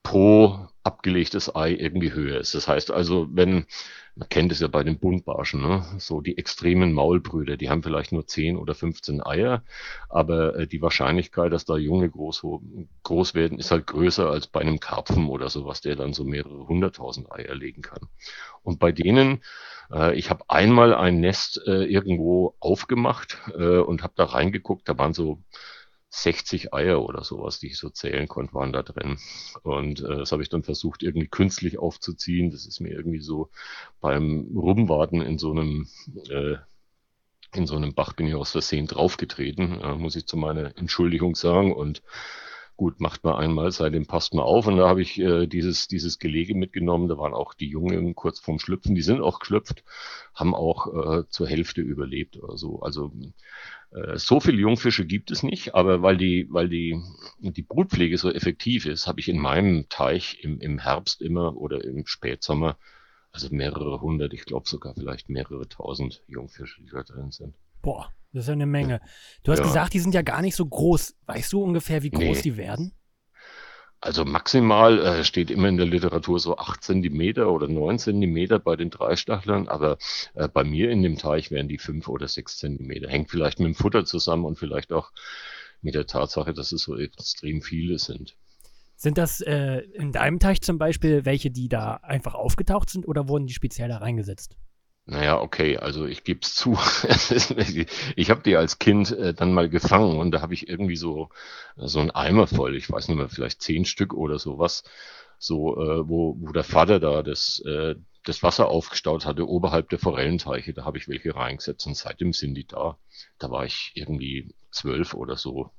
pro 0.06 0.68
abgelegtes 0.84 1.56
Ei 1.56 1.74
irgendwie 1.74 2.14
höher 2.14 2.40
ist. 2.40 2.54
Das 2.54 2.68
heißt 2.68 2.92
also, 2.92 3.28
wenn, 3.32 3.66
man 4.16 4.30
kennt 4.30 4.52
es 4.52 4.60
ja 4.60 4.68
bei 4.68 4.84
den 4.84 5.00
Buntbarschen, 5.00 5.60
ne? 5.60 5.84
so 5.98 6.22
die 6.22 6.38
extremen 6.38 6.94
Maulbrüder, 6.94 7.58
die 7.58 7.72
haben 7.72 7.82
vielleicht 7.82 8.12
nur 8.12 8.28
10 8.28 8.56
oder 8.56 8.76
15 8.76 9.26
Eier, 9.26 9.64
aber 10.08 10.56
äh, 10.56 10.68
die 10.68 10.82
Wahrscheinlichkeit, 10.84 11.52
dass 11.52 11.66
da 11.66 11.76
Junge 11.76 12.08
groß, 12.08 12.46
groß 13.02 13.34
werden, 13.34 13.58
ist 13.58 13.72
halt 13.72 13.88
größer 13.88 14.30
als 14.30 14.46
bei 14.46 14.62
einem 14.62 14.80
Karpfen 14.80 15.28
oder 15.28 15.50
sowas, 15.50 15.82
der 15.82 15.96
dann 15.96 16.14
so 16.14 16.24
mehrere 16.24 16.68
hunderttausend 16.68 17.32
Eier 17.32 17.56
legen 17.56 17.82
kann. 17.82 18.08
Und 18.62 18.78
bei 18.78 18.92
denen, 18.92 19.44
äh, 19.92 20.14
ich 20.14 20.30
habe 20.30 20.46
einmal 20.50 20.94
ein 20.94 21.20
Nest 21.20 21.60
äh, 21.66 21.84
irgendwo 21.84 22.54
aufgemacht 22.60 23.40
äh, 23.58 23.80
und 23.80 24.04
habe 24.04 24.14
da 24.16 24.26
reingeguckt, 24.26 24.88
da 24.88 24.96
waren 25.00 25.16
so 25.16 25.40
60 26.16 26.74
Eier 26.74 27.02
oder 27.02 27.24
sowas, 27.24 27.60
die 27.60 27.68
ich 27.68 27.78
so 27.78 27.90
zählen 27.90 28.28
konnte, 28.28 28.54
waren 28.54 28.72
da 28.72 28.84
drin. 28.84 29.18
Und 29.64 30.00
äh, 30.00 30.18
das 30.18 30.32
habe 30.32 30.44
ich 30.44 30.50
dann 30.50 30.64
versucht, 30.64 31.04
irgendwie 31.04 31.28
künstlich 31.28 31.78
aufzuziehen. 31.78 32.52
Das 32.52 32.66
ist 32.66 32.80
mir 32.80 32.92
irgendwie 32.92 33.20
so 33.20 33.50
beim 34.00 34.50
Rumwarten 34.56 35.22
in 35.22 35.38
so 35.38 35.52
einem 35.52 35.88
äh, 36.30 36.56
in 37.54 37.68
so 37.68 37.76
einem 37.76 37.94
Bach 37.94 38.14
bin 38.14 38.28
ich 38.28 38.36
aus 38.36 38.52
Versehen 38.52 38.88
draufgetreten, 38.88 39.82
äh, 39.82 39.96
muss 39.96 40.16
ich 40.16 40.26
zu 40.26 40.38
meiner 40.38 40.78
Entschuldigung 40.78 41.36
sagen. 41.36 41.74
Und 41.74 42.02
gut, 42.78 43.00
macht 43.00 43.24
man 43.24 43.36
einmal, 43.36 43.72
seitdem 43.72 44.06
passt 44.06 44.34
man 44.34 44.44
auf. 44.44 44.68
Und 44.68 44.78
da 44.78 44.88
habe 44.88 45.02
ich 45.02 45.20
äh, 45.20 45.48
dieses, 45.48 45.88
dieses 45.88 46.20
Gelege 46.20 46.56
mitgenommen. 46.56 47.08
Da 47.08 47.18
waren 47.18 47.34
auch 47.34 47.54
die 47.54 47.70
Jungen 47.70 48.16
kurz 48.16 48.40
vorm 48.40 48.60
Schlüpfen. 48.60 48.96
Die 48.96 49.02
sind 49.02 49.22
auch 49.22 49.40
geschlüpft, 49.40 49.84
haben 50.34 50.54
auch 50.54 50.88
äh, 50.94 51.24
zur 51.30 51.48
Hälfte 51.48 51.82
überlebt 51.82 52.38
oder 52.38 52.58
so. 52.58 52.82
Also 52.82 53.12
äh, 53.92 54.18
so 54.18 54.40
viele 54.40 54.60
Jungfische 54.60 55.06
gibt 55.06 55.32
es 55.32 55.44
nicht, 55.44 55.76
aber 55.76 56.02
weil 56.02 56.18
die, 56.18 56.48
weil 56.50 56.70
die, 56.70 57.02
die 57.40 57.64
Brutpflege 57.64 58.18
so 58.18 58.32
effektiv 58.32 58.86
ist, 58.86 59.08
habe 59.08 59.20
ich 59.20 59.30
in 59.30 59.40
meinem 59.40 59.88
Teich 59.90 60.44
im, 60.44 60.60
im 60.60 60.80
Herbst 60.80 61.22
immer 61.22 61.56
oder 61.58 61.84
im 61.84 62.06
Spätsommer, 62.06 62.78
also 63.32 63.50
mehrere 63.52 64.02
hundert, 64.02 64.34
ich 64.34 64.46
glaube 64.46 64.68
sogar 64.68 64.94
vielleicht 64.96 65.30
mehrere 65.30 65.68
tausend 65.68 66.24
Jungfische, 66.28 66.82
die 66.82 66.90
da 66.90 67.04
drin 67.04 67.32
sind. 67.32 67.56
Boah, 67.82 68.12
das 68.36 68.46
ist 68.46 68.50
ja 68.50 68.54
eine 68.54 68.66
Menge. 68.66 69.02
Du 69.44 69.52
hast 69.52 69.60
ja. 69.60 69.66
gesagt, 69.66 69.94
die 69.94 70.00
sind 70.00 70.14
ja 70.14 70.22
gar 70.22 70.42
nicht 70.42 70.56
so 70.56 70.66
groß. 70.66 71.16
Weißt 71.26 71.54
du 71.54 71.64
ungefähr, 71.64 72.04
wie 72.04 72.12
groß 72.12 72.38
nee. 72.38 72.42
die 72.42 72.58
werden? 72.58 72.94
Also 74.02 74.24
maximal 74.24 75.00
äh, 75.00 75.24
steht 75.24 75.50
immer 75.50 75.68
in 75.68 75.78
der 75.78 75.88
Literatur 75.88 76.40
so 76.40 76.58
8 76.58 76.84
Zentimeter 76.84 77.52
oder 77.52 77.68
9 77.68 77.98
Zentimeter 77.98 78.60
bei 78.60 78.76
den 78.76 78.92
Dreistachlern, 78.92 79.68
aber 79.68 79.98
äh, 80.36 80.48
bei 80.48 80.64
mir 80.64 80.92
in 80.92 81.02
dem 81.02 81.18
Teich 81.18 81.50
wären 81.50 81.68
die 81.68 81.80
5 81.80 82.08
oder 82.08 82.28
6 82.28 82.58
Zentimeter. 82.60 83.10
Hängt 83.10 83.32
vielleicht 83.32 83.60
mit 83.60 83.68
dem 83.68 83.76
Futter 83.76 84.06
zusammen 84.06 84.46
und 84.46 84.60
vielleicht 84.60 84.92
auch 84.92 85.12
mit 85.82 85.96
der 85.96 86.06
Tatsache, 86.06 86.54
dass 86.54 86.72
es 86.72 86.84
so 86.84 86.98
extrem 86.98 87.62
viele 87.62 87.98
sind. 87.98 88.36
Sind 88.96 89.18
das 89.18 89.42
äh, 89.42 89.80
in 89.94 90.12
deinem 90.12 90.40
Teich 90.40 90.62
zum 90.62 90.78
Beispiel 90.78 91.26
welche, 91.26 91.52
die 91.52 91.68
da 91.68 91.96
einfach 92.04 92.36
aufgetaucht 92.36 92.90
sind 92.90 93.08
oder 93.08 93.28
wurden 93.28 93.48
die 93.48 93.54
speziell 93.54 93.90
da 93.90 93.98
reingesetzt? 93.98 94.56
Naja, 95.08 95.40
okay, 95.40 95.78
also 95.78 96.06
ich 96.06 96.24
gebe 96.24 96.40
es 96.42 96.56
zu. 96.56 96.74
ich 98.16 98.30
habe 98.32 98.42
die 98.42 98.56
als 98.56 98.80
Kind 98.80 99.12
äh, 99.12 99.36
dann 99.36 99.54
mal 99.54 99.70
gefangen 99.70 100.18
und 100.18 100.32
da 100.32 100.42
habe 100.42 100.56
ich 100.56 100.68
irgendwie 100.68 100.96
so, 100.96 101.30
so 101.76 102.00
einen 102.00 102.10
Eimer 102.12 102.48
voll, 102.48 102.76
ich 102.76 102.90
weiß 102.90 103.08
nicht 103.08 103.18
mehr, 103.18 103.30
vielleicht 103.30 103.62
zehn 103.62 103.86
Stück 103.86 104.16
oder 104.16 104.40
sowas, 104.40 104.84
so, 105.38 105.80
äh, 105.80 106.10
wo, 106.10 106.36
wo 106.40 106.52
der 106.52 106.64
Vater 106.64 107.00
da 107.00 107.22
das, 107.22 107.60
äh, 107.60 107.96
das 108.24 108.42
Wasser 108.42 108.68
aufgestaut 108.68 109.28
hatte 109.28 109.48
oberhalb 109.48 109.90
der 109.90 110.00
Forellenteiche. 110.00 110.74
Da 110.74 110.86
habe 110.86 110.98
ich 110.98 111.08
welche 111.08 111.36
reingesetzt 111.36 111.86
und 111.86 111.96
seitdem 111.96 112.34
sind 112.34 112.56
die 112.56 112.66
da. 112.66 112.98
Da 113.38 113.52
war 113.52 113.66
ich 113.66 113.92
irgendwie 113.94 114.56
zwölf 114.72 115.14
oder 115.14 115.38
so. 115.38 115.70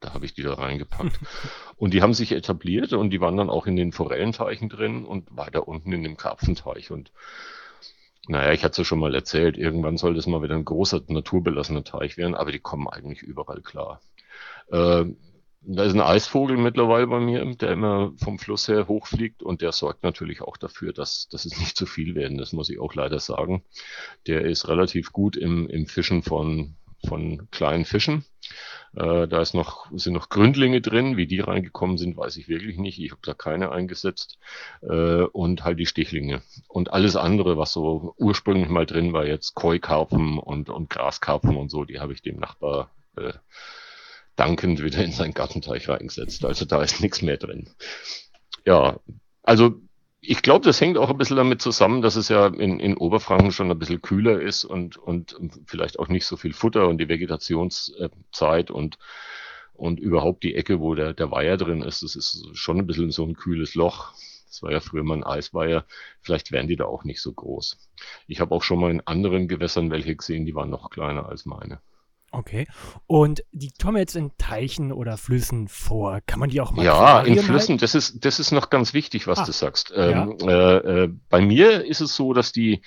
Da 0.00 0.12
habe 0.12 0.26
ich 0.26 0.34
die 0.34 0.42
da 0.42 0.52
reingepackt. 0.52 1.18
und 1.76 1.94
die 1.94 2.02
haben 2.02 2.12
sich 2.12 2.32
etabliert 2.32 2.92
und 2.92 3.08
die 3.08 3.22
waren 3.22 3.38
dann 3.38 3.48
auch 3.48 3.66
in 3.66 3.76
den 3.76 3.92
Forellenteichen 3.92 4.68
drin 4.68 5.06
und 5.06 5.34
weiter 5.34 5.66
unten 5.66 5.92
in 5.92 6.02
dem 6.02 6.18
Karpfenteich. 6.18 6.90
Und 6.90 7.10
naja, 8.28 8.52
ich 8.52 8.64
hatte 8.64 8.72
es 8.72 8.78
ja 8.78 8.84
schon 8.84 8.98
mal 8.98 9.14
erzählt, 9.14 9.56
irgendwann 9.56 9.96
soll 9.96 10.14
das 10.14 10.26
mal 10.26 10.42
wieder 10.42 10.54
ein 10.54 10.64
großer 10.64 11.02
naturbelassener 11.08 11.84
Teich 11.84 12.16
werden, 12.16 12.34
aber 12.34 12.52
die 12.52 12.58
kommen 12.58 12.88
eigentlich 12.88 13.22
überall 13.22 13.60
klar. 13.62 14.00
Äh, 14.70 15.06
da 15.68 15.82
ist 15.82 15.94
ein 15.94 16.00
Eisvogel 16.00 16.56
mittlerweile 16.56 17.08
bei 17.08 17.18
mir, 17.18 17.44
der 17.56 17.72
immer 17.72 18.12
vom 18.22 18.38
Fluss 18.38 18.68
her 18.68 18.86
hochfliegt 18.86 19.42
und 19.42 19.62
der 19.62 19.72
sorgt 19.72 20.04
natürlich 20.04 20.40
auch 20.40 20.56
dafür, 20.56 20.92
dass, 20.92 21.28
dass 21.28 21.44
es 21.44 21.58
nicht 21.58 21.76
zu 21.76 21.86
viel 21.86 22.14
werden. 22.14 22.38
Das 22.38 22.52
muss 22.52 22.70
ich 22.70 22.78
auch 22.78 22.94
leider 22.94 23.18
sagen. 23.18 23.64
Der 24.28 24.42
ist 24.42 24.68
relativ 24.68 25.12
gut 25.12 25.36
im, 25.36 25.68
im 25.68 25.86
Fischen 25.86 26.22
von, 26.22 26.76
von 27.06 27.48
kleinen 27.50 27.84
Fischen. 27.84 28.24
Äh, 28.94 29.28
da 29.28 29.40
ist 29.40 29.54
noch, 29.54 29.86
sind 29.92 30.14
noch 30.14 30.28
Gründlinge 30.28 30.80
drin. 30.80 31.16
Wie 31.16 31.26
die 31.26 31.40
reingekommen 31.40 31.98
sind, 31.98 32.16
weiß 32.16 32.36
ich 32.36 32.48
wirklich 32.48 32.78
nicht. 32.78 32.98
Ich 32.98 33.10
habe 33.10 33.20
da 33.24 33.34
keine 33.34 33.72
eingesetzt. 33.72 34.38
Äh, 34.82 35.22
und 35.22 35.64
halt 35.64 35.78
die 35.78 35.86
Stichlinge. 35.86 36.42
Und 36.68 36.92
alles 36.92 37.16
andere, 37.16 37.58
was 37.58 37.72
so 37.72 38.14
ursprünglich 38.18 38.68
mal 38.68 38.86
drin 38.86 39.12
war, 39.12 39.26
jetzt 39.26 39.54
Koi-Karpfen 39.54 40.38
und, 40.38 40.70
und 40.70 40.90
Graskarpfen 40.90 41.56
und 41.56 41.70
so, 41.70 41.84
die 41.84 42.00
habe 42.00 42.12
ich 42.12 42.22
dem 42.22 42.38
Nachbar 42.38 42.90
äh, 43.16 43.32
dankend 44.36 44.82
wieder 44.82 45.02
in 45.02 45.12
seinen 45.12 45.34
Gartenteich 45.34 45.88
reingesetzt. 45.88 46.44
Also 46.44 46.64
da 46.64 46.82
ist 46.82 47.00
nichts 47.00 47.22
mehr 47.22 47.36
drin. 47.38 47.68
Ja, 48.64 49.00
also 49.42 49.80
ich 50.20 50.42
glaube, 50.42 50.64
das 50.64 50.80
hängt 50.80 50.98
auch 50.98 51.10
ein 51.10 51.18
bisschen 51.18 51.36
damit 51.36 51.62
zusammen, 51.62 52.02
dass 52.02 52.16
es 52.16 52.28
ja 52.28 52.46
in, 52.46 52.80
in 52.80 52.96
Oberfranken 52.96 53.52
schon 53.52 53.70
ein 53.70 53.78
bisschen 53.78 54.02
kühler 54.02 54.40
ist 54.40 54.64
und, 54.64 54.96
und 54.96 55.36
vielleicht 55.66 55.98
auch 55.98 56.08
nicht 56.08 56.26
so 56.26 56.36
viel 56.36 56.52
Futter 56.52 56.88
und 56.88 56.98
die 56.98 57.08
Vegetationszeit 57.08 58.70
und, 58.70 58.98
und 59.74 60.00
überhaupt 60.00 60.42
die 60.42 60.54
Ecke, 60.54 60.80
wo 60.80 60.94
der, 60.94 61.12
der 61.12 61.30
Weiher 61.30 61.56
drin 61.56 61.82
ist, 61.82 62.02
das 62.02 62.16
ist 62.16 62.48
schon 62.54 62.78
ein 62.78 62.86
bisschen 62.86 63.10
so 63.10 63.24
ein 63.24 63.36
kühles 63.36 63.74
Loch. 63.74 64.14
Das 64.48 64.62
war 64.62 64.72
ja 64.72 64.80
früher 64.80 65.04
mal 65.04 65.18
ein 65.18 65.24
Eisweiher. 65.24 65.84
Vielleicht 66.22 66.50
wären 66.50 66.66
die 66.66 66.76
da 66.76 66.86
auch 66.86 67.04
nicht 67.04 67.20
so 67.20 67.32
groß. 67.32 67.78
Ich 68.26 68.40
habe 68.40 68.54
auch 68.54 68.62
schon 68.62 68.80
mal 68.80 68.90
in 68.90 69.06
anderen 69.06 69.48
Gewässern 69.48 69.90
welche 69.90 70.16
gesehen, 70.16 70.46
die 70.46 70.54
waren 70.54 70.70
noch 70.70 70.90
kleiner 70.90 71.28
als 71.28 71.44
meine. 71.44 71.80
Okay. 72.36 72.66
Und 73.06 73.44
die 73.52 73.70
kommen 73.80 73.96
jetzt 73.96 74.14
in 74.14 74.30
Teichen 74.36 74.92
oder 74.92 75.16
Flüssen 75.16 75.68
vor. 75.68 76.20
Kann 76.26 76.38
man 76.38 76.50
die 76.50 76.60
auch 76.60 76.72
mal 76.72 76.84
Ja, 76.84 77.20
in 77.22 77.38
Flüssen, 77.38 77.50
halten? 77.50 77.78
das 77.78 77.94
ist, 77.94 78.24
das 78.24 78.38
ist 78.38 78.52
noch 78.52 78.68
ganz 78.68 78.92
wichtig, 78.92 79.26
was 79.26 79.38
ah, 79.38 79.44
du 79.46 79.52
sagst. 79.52 79.92
Ähm, 79.96 80.36
ja. 80.40 80.76
äh, 80.78 81.04
äh, 81.04 81.12
bei 81.30 81.40
mir 81.40 81.84
ist 81.86 82.00
es 82.00 82.14
so, 82.14 82.34
dass 82.34 82.52
die, 82.52 82.82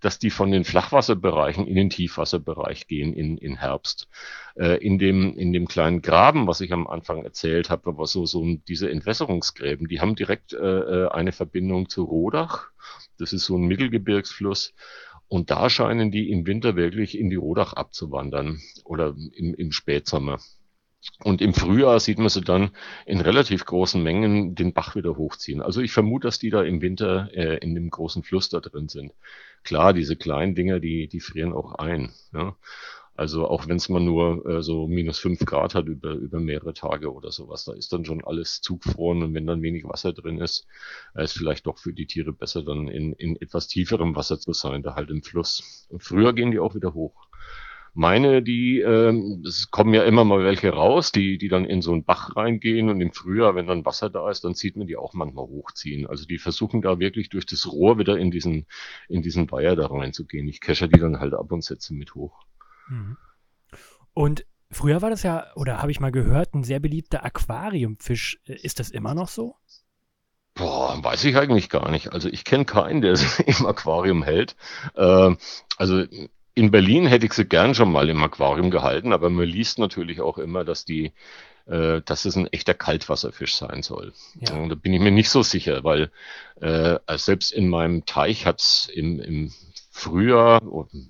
dass 0.00 0.18
die 0.18 0.30
von 0.30 0.50
den 0.50 0.64
Flachwasserbereichen 0.64 1.66
in 1.66 1.74
den 1.74 1.90
Tiefwasserbereich 1.90 2.86
gehen 2.86 3.12
in, 3.12 3.36
in 3.36 3.56
Herbst. 3.56 4.08
Äh, 4.54 4.78
in, 4.84 4.98
dem, 4.98 5.36
in 5.36 5.52
dem 5.52 5.68
kleinen 5.68 6.00
Graben, 6.00 6.46
was 6.46 6.62
ich 6.62 6.72
am 6.72 6.86
Anfang 6.86 7.22
erzählt 7.22 7.68
habe, 7.68 7.98
war 7.98 8.06
so, 8.06 8.24
so 8.24 8.44
diese 8.66 8.90
Entwässerungsgräben, 8.90 9.88
die 9.88 10.00
haben 10.00 10.14
direkt 10.14 10.54
äh, 10.54 10.56
äh, 10.56 11.08
eine 11.08 11.32
Verbindung 11.32 11.90
zu 11.90 12.04
Rodach. 12.04 12.68
Das 13.18 13.34
ist 13.34 13.44
so 13.44 13.56
ein 13.56 13.66
Mittelgebirgsfluss. 13.66 14.72
Und 15.28 15.50
da 15.50 15.68
scheinen 15.68 16.10
die 16.10 16.30
im 16.30 16.46
Winter 16.46 16.76
wirklich 16.76 17.18
in 17.18 17.30
die 17.30 17.36
Rodach 17.36 17.72
abzuwandern 17.72 18.60
oder 18.84 19.14
im, 19.34 19.54
im 19.54 19.72
Spätsommer. 19.72 20.38
Und 21.22 21.40
im 21.40 21.54
Frühjahr 21.54 22.00
sieht 22.00 22.18
man 22.18 22.28
sie 22.28 22.40
dann 22.40 22.70
in 23.04 23.20
relativ 23.20 23.64
großen 23.64 24.02
Mengen 24.02 24.54
den 24.54 24.72
Bach 24.72 24.96
wieder 24.96 25.16
hochziehen. 25.16 25.62
Also 25.62 25.80
ich 25.80 25.92
vermute, 25.92 26.26
dass 26.26 26.38
die 26.38 26.50
da 26.50 26.62
im 26.62 26.80
Winter 26.80 27.30
äh, 27.32 27.58
in 27.58 27.74
dem 27.74 27.90
großen 27.90 28.22
Fluss 28.22 28.48
da 28.48 28.60
drin 28.60 28.88
sind. 28.88 29.12
Klar, 29.62 29.92
diese 29.92 30.16
kleinen 30.16 30.54
Dinger, 30.54 30.80
die, 30.80 31.08
die 31.08 31.20
frieren 31.20 31.52
auch 31.52 31.74
ein. 31.76 32.12
Ja? 32.32 32.56
Also 33.16 33.48
auch 33.48 33.66
wenn 33.66 33.76
es 33.76 33.88
mal 33.88 34.00
nur 34.00 34.44
äh, 34.46 34.62
so 34.62 34.86
minus 34.86 35.18
fünf 35.18 35.40
Grad 35.44 35.74
hat 35.74 35.86
über, 35.86 36.12
über 36.12 36.38
mehrere 36.38 36.74
Tage 36.74 37.12
oder 37.12 37.32
sowas, 37.32 37.64
da 37.64 37.72
ist 37.72 37.92
dann 37.92 38.04
schon 38.04 38.22
alles 38.24 38.60
zugefroren 38.60 39.22
und 39.22 39.34
wenn 39.34 39.46
dann 39.46 39.62
wenig 39.62 39.84
Wasser 39.84 40.12
drin 40.12 40.38
ist, 40.38 40.66
äh, 41.14 41.24
ist 41.24 41.32
vielleicht 41.32 41.66
doch 41.66 41.78
für 41.78 41.94
die 41.94 42.06
Tiere 42.06 42.32
besser, 42.32 42.62
dann 42.62 42.88
in, 42.88 43.14
in 43.14 43.36
etwas 43.40 43.68
tieferem 43.68 44.14
Wasser 44.16 44.38
zu 44.38 44.52
sein, 44.52 44.82
da 44.82 44.94
halt 44.94 45.10
im 45.10 45.22
Fluss. 45.22 45.86
Und 45.88 46.02
früher 46.02 46.34
gehen 46.34 46.50
die 46.50 46.58
auch 46.58 46.74
wieder 46.74 46.92
hoch. 46.92 47.26
Meine, 47.98 48.42
die, 48.42 48.80
ähm, 48.80 49.42
es 49.46 49.70
kommen 49.70 49.94
ja 49.94 50.04
immer 50.04 50.24
mal 50.24 50.44
welche 50.44 50.68
raus, 50.68 51.12
die, 51.12 51.38
die 51.38 51.48
dann 51.48 51.64
in 51.64 51.80
so 51.80 51.92
einen 51.92 52.04
Bach 52.04 52.36
reingehen 52.36 52.90
und 52.90 53.00
im 53.00 53.10
Frühjahr, 53.10 53.54
wenn 53.54 53.66
dann 53.66 53.86
Wasser 53.86 54.10
da 54.10 54.30
ist, 54.30 54.44
dann 54.44 54.52
sieht 54.52 54.76
man 54.76 54.86
die 54.86 54.98
auch 54.98 55.14
manchmal 55.14 55.46
hochziehen. 55.46 56.06
Also 56.06 56.26
die 56.26 56.36
versuchen 56.36 56.82
da 56.82 56.98
wirklich 56.98 57.30
durch 57.30 57.46
das 57.46 57.66
Rohr 57.66 57.98
wieder 57.98 58.18
in 58.18 58.30
diesen, 58.30 58.66
in 59.08 59.22
diesen 59.22 59.50
Weiher 59.50 59.76
da 59.76 59.86
reinzugehen. 59.86 60.46
Ich 60.46 60.60
kescher 60.60 60.88
die 60.88 61.00
dann 61.00 61.20
halt 61.20 61.32
ab 61.32 61.50
und 61.50 61.64
setze 61.64 61.94
mit 61.94 62.14
hoch. 62.14 62.44
Mhm. 62.88 63.16
Und 64.12 64.46
früher 64.70 65.02
war 65.02 65.10
das 65.10 65.22
ja, 65.22 65.46
oder 65.54 65.82
habe 65.82 65.90
ich 65.90 66.00
mal 66.00 66.12
gehört, 66.12 66.54
ein 66.54 66.64
sehr 66.64 66.80
beliebter 66.80 67.24
Aquariumfisch. 67.24 68.40
Ist 68.44 68.80
das 68.80 68.90
immer 68.90 69.14
noch 69.14 69.28
so? 69.28 69.56
Boah, 70.54 70.98
weiß 71.04 71.24
ich 71.24 71.36
eigentlich 71.36 71.68
gar 71.68 71.90
nicht. 71.90 72.12
Also 72.12 72.28
ich 72.28 72.44
kenne 72.44 72.64
keinen, 72.64 73.02
der 73.02 73.12
es 73.12 73.38
im 73.40 73.66
Aquarium 73.66 74.22
hält. 74.22 74.56
Äh, 74.94 75.36
also 75.76 76.04
in 76.54 76.70
Berlin 76.70 77.06
hätte 77.06 77.26
ich 77.26 77.34
sie 77.34 77.44
gern 77.44 77.74
schon 77.74 77.92
mal 77.92 78.08
im 78.08 78.22
Aquarium 78.22 78.70
gehalten, 78.70 79.12
aber 79.12 79.28
man 79.28 79.46
liest 79.46 79.78
natürlich 79.78 80.22
auch 80.22 80.38
immer, 80.38 80.64
dass 80.64 80.86
die, 80.86 81.12
äh, 81.66 82.00
dass 82.00 82.24
es 82.24 82.34
ein 82.36 82.46
echter 82.46 82.72
Kaltwasserfisch 82.72 83.54
sein 83.54 83.82
soll. 83.82 84.14
Ja. 84.40 84.54
Und 84.54 84.70
da 84.70 84.74
bin 84.74 84.94
ich 84.94 85.00
mir 85.00 85.10
nicht 85.10 85.28
so 85.28 85.42
sicher, 85.42 85.84
weil 85.84 86.10
äh, 86.62 86.98
selbst 87.18 87.52
in 87.52 87.68
meinem 87.68 88.06
Teich 88.06 88.46
hat 88.46 88.60
es 88.60 88.90
im, 88.92 89.20
im 89.20 89.52
Frühjahr, 89.96 90.60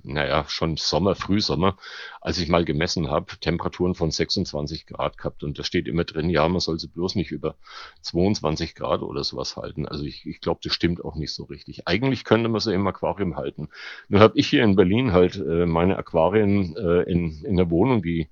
naja, 0.05 0.45
schon 0.49 0.77
Sommer, 0.77 1.17
Frühsommer, 1.17 1.77
als 2.21 2.39
ich 2.39 2.49
mal 2.49 2.65
gemessen 2.65 3.11
habe, 3.11 3.37
Temperaturen 3.41 3.97
von 3.97 4.13
26 4.13 4.87
Grad 4.87 5.19
gehabt. 5.19 5.43
Und 5.43 5.59
da 5.59 5.65
steht 5.65 5.89
immer 5.89 6.05
drin, 6.05 6.31
ja, 6.31 6.49
man 6.49 6.61
soll 6.61 6.79
sie 6.79 6.87
bloß 6.87 7.17
nicht 7.17 7.33
über 7.33 7.57
22 8.03 8.77
Grad 8.77 9.03
oder 9.03 9.25
sowas 9.25 9.57
halten. 9.57 9.89
Also 9.89 10.05
ich, 10.05 10.25
ich 10.25 10.41
glaube, 10.41 10.61
das 10.63 10.73
stimmt 10.73 11.05
auch 11.05 11.17
nicht 11.17 11.35
so 11.35 11.45
richtig. 11.45 11.89
Eigentlich 11.89 12.23
könnte 12.23 12.49
man 12.49 12.61
sie 12.61 12.75
im 12.75 12.87
Aquarium 12.87 13.35
halten. 13.35 13.71
Nur 14.09 14.21
habe 14.21 14.39
ich 14.39 14.49
hier 14.49 14.63
in 14.63 14.77
Berlin 14.77 15.13
halt 15.13 15.35
äh, 15.35 15.67
meine 15.67 15.99
Aquarien 15.99 16.77
äh, 16.77 17.03
in, 17.11 17.43
in 17.45 17.57
der 17.57 17.69
Wohnung, 17.71 18.03
die 18.03 18.29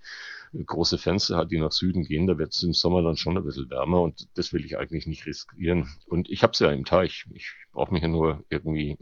große 0.52 0.99
Fenster 0.99 1.37
hat, 1.37 1.50
die 1.50 1.58
nach 1.58 1.73
Süden 1.73 2.04
gehen. 2.04 2.28
Da 2.28 2.38
wird 2.38 2.54
es 2.54 2.62
im 2.62 2.75
Sommer 2.75 3.02
dann 3.02 3.16
schon 3.16 3.37
ein 3.37 3.44
bisschen 3.44 3.70
wärmer 3.70 4.02
und 4.02 4.28
das 4.34 4.52
will 4.52 4.64
ich 4.64 4.78
eigentlich 4.78 5.08
nicht 5.08 5.26
riskieren. 5.26 5.88
Und 6.06 6.30
ich 6.30 6.44
habe 6.44 6.52
es 6.52 6.61
ja 6.61 6.70
im 6.70 6.84
Teich. 6.84 7.26
Ich 7.34 7.52
brauche 7.73 7.92
mich 7.92 8.02
ja 8.02 8.08
nur 8.08 8.44
irgendwie 8.50 8.96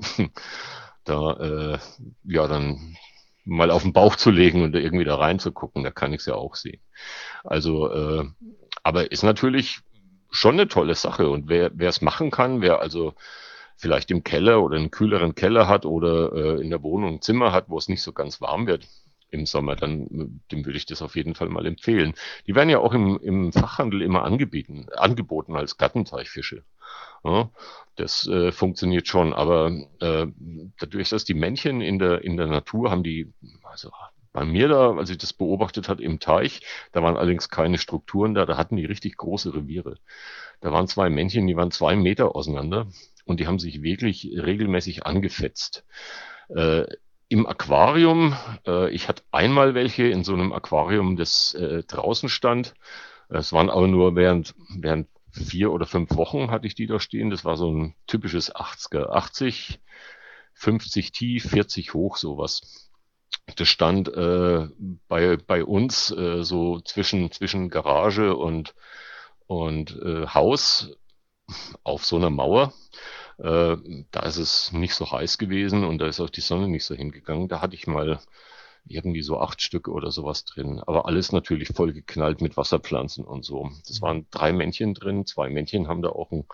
da 1.04 1.32
äh, 1.75 1.78
ja 2.25 2.47
dann 2.47 2.97
mal 3.44 3.71
auf 3.71 3.82
den 3.82 3.92
Bauch 3.92 4.16
zu 4.16 4.30
legen 4.30 4.62
und 4.62 4.75
irgendwie 4.75 5.04
da 5.04 5.16
reinzugucken, 5.16 5.82
da 5.82 5.90
kann 5.90 6.12
ich 6.12 6.21
es 6.21 6.26
ja 6.26 6.35
auch 6.35 6.54
sehen. 6.54 6.80
Also, 7.44 7.90
äh, 7.90 8.25
aber 8.82 9.11
ist 9.11 9.23
natürlich 9.23 9.80
schon 10.30 10.54
eine 10.54 10.68
tolle 10.68 10.94
Sache 10.94 11.28
und 11.28 11.49
wer 11.49 11.73
es 11.78 12.00
machen 12.00 12.30
kann, 12.30 12.62
wer 12.62 12.80
also 12.80 13.14
vielleicht 13.76 14.11
im 14.11 14.23
Keller 14.23 14.62
oder 14.62 14.76
einen 14.76 14.90
kühleren 14.90 15.35
Keller 15.35 15.68
hat 15.68 15.85
oder 15.85 16.32
äh, 16.32 16.62
in 16.62 16.71
der 16.71 16.82
Wohnung 16.82 17.14
ein 17.14 17.21
Zimmer 17.21 17.52
hat, 17.52 17.68
wo 17.68 17.78
es 17.78 17.88
nicht 17.88 18.02
so 18.02 18.12
ganz 18.12 18.40
warm 18.40 18.66
wird 18.66 18.87
im 19.30 19.47
Sommer, 19.47 19.76
dann 19.76 20.40
dem 20.52 20.64
würde 20.64 20.76
ich 20.76 20.87
das 20.87 21.02
auf 21.02 21.16
jeden 21.16 21.35
Fall 21.35 21.49
mal 21.49 21.66
empfehlen. 21.66 22.14
Die 22.47 22.54
werden 22.54 22.68
ja 22.68 22.78
auch 22.78 22.92
im, 22.92 23.18
im 23.18 23.52
Fachhandel 23.52 24.02
immer 24.02 24.25
angeboten, 24.25 24.87
angeboten 24.94 25.56
als 25.56 25.78
Gattenteichfische. 25.78 26.64
Ja, 27.25 27.51
das 27.97 28.27
äh, 28.27 28.51
funktioniert 28.53 29.07
schon, 29.07 29.33
aber 29.33 29.71
äh, 30.01 30.27
dadurch, 30.79 31.11
dass 31.11 31.25
die 31.25 31.35
Männchen 31.35 31.81
in 31.81 31.99
der, 31.99 32.23
in 32.25 32.37
der 32.37 32.49
Natur 32.49 32.91
haben 32.91 33.03
die, 33.05 33.33
also 33.63 33.91
bei 34.33 34.45
mir 34.45 34.69
da, 34.69 34.97
als 34.97 35.11
ich 35.11 35.19
das 35.19 35.33
beobachtet 35.33 35.89
hat 35.89 36.01
im 36.01 36.19
Teich, 36.19 36.63
da 36.93 37.03
waren 37.03 37.17
allerdings 37.17 37.49
keine 37.49 37.79
Strukturen 37.79 38.35
da, 38.35 38.47
da 38.47 38.57
hatten 38.57 38.77
die 38.77 38.87
richtig 38.87 39.17
große 39.19 39.55
Reviere. 39.55 39.99
Da 40.61 40.73
waren 40.73 40.89
zwei 40.89 41.11
Männchen, 41.11 41.47
die 41.47 41.57
waren 41.57 41.71
zwei 41.71 41.97
Meter 41.97 42.35
auseinander 42.35 42.87
und 43.25 43.41
die 43.41 43.47
haben 43.47 43.59
sich 43.59 43.83
wirklich 43.83 44.31
regelmäßig 44.35 45.07
angefetzt. 45.07 45.85
Äh, 46.49 46.87
Im 47.29 47.47
Aquarium, 47.47 48.37
äh, 48.67 48.91
ich 48.91 49.09
hatte 49.09 49.23
einmal 49.33 49.75
welche 49.75 50.05
in 50.05 50.25
so 50.25 50.33
einem 50.33 50.53
Aquarium, 50.53 51.17
das 51.17 51.55
äh, 51.55 51.83
draußen 51.85 52.29
stand. 52.29 52.75
Es 53.29 53.53
waren 53.53 53.71
aber 53.71 53.87
nur 53.87 54.17
während, 54.17 54.55
während 54.69 55.09
vier 55.33 55.73
oder 55.73 55.87
fünf 55.87 56.15
Wochen 56.17 56.51
hatte 56.51 56.67
ich 56.67 56.75
die 56.75 56.87
da 56.87 57.01
stehen. 57.01 57.31
Das 57.31 57.45
war 57.45 57.57
so 57.57 57.71
ein 57.71 57.95
typisches 58.07 58.55
80er, 58.55 59.11
80, 59.11 59.81
50 60.55 61.12
tief, 61.12 61.49
40 61.51 61.95
hoch, 61.95 62.17
sowas. 62.17 62.91
Das 63.57 63.69
stand 63.69 64.09
äh, 64.09 64.69
bei, 65.09 65.37
bei 65.37 65.65
uns 65.65 66.11
äh, 66.12 66.45
so 66.45 66.81
zwischen, 66.81 67.33
zwischen 67.33 67.71
Garage 67.71 68.37
und, 68.37 68.75
und 69.47 69.99
äh, 70.03 70.27
Haus 70.29 70.97
auf 71.83 72.05
so 72.05 72.17
einer 72.17 72.31
Mauer. 72.31 72.73
Äh, 73.39 73.77
da 74.11 74.21
ist 74.21 74.37
es 74.37 74.73
nicht 74.73 74.95
so 74.95 75.11
heiß 75.11 75.39
gewesen 75.39 75.85
und 75.85 75.99
da 75.99 76.07
ist 76.07 76.21
auch 76.21 76.31
die 76.31 76.41
Sonne 76.41 76.69
nicht 76.69 76.85
so 76.85 76.95
hingegangen. 76.95 77.49
Da 77.49 77.61
hatte 77.61 77.75
ich 77.75 77.87
mal 77.87 78.21
irgendwie 78.87 79.23
so 79.23 79.39
acht 79.39 79.62
Stücke 79.62 79.91
oder 79.93 80.11
sowas 80.11 80.45
drin. 80.45 80.81
Aber 80.87 81.07
alles 81.07 81.33
natürlich 81.33 81.69
voll 81.69 81.93
geknallt 81.93 82.41
mit 82.41 82.57
Wasserpflanzen 82.57 83.25
und 83.25 83.45
so. 83.45 83.71
Das 83.87 84.03
waren 84.03 84.27
drei 84.31 84.53
Männchen 84.53 84.95
drin. 84.95 85.27
Zwei 85.27 85.49
Männchen 85.49 85.89
haben 85.89 86.03
da 86.03 86.11
auch 86.11 86.31
ein 86.33 86.45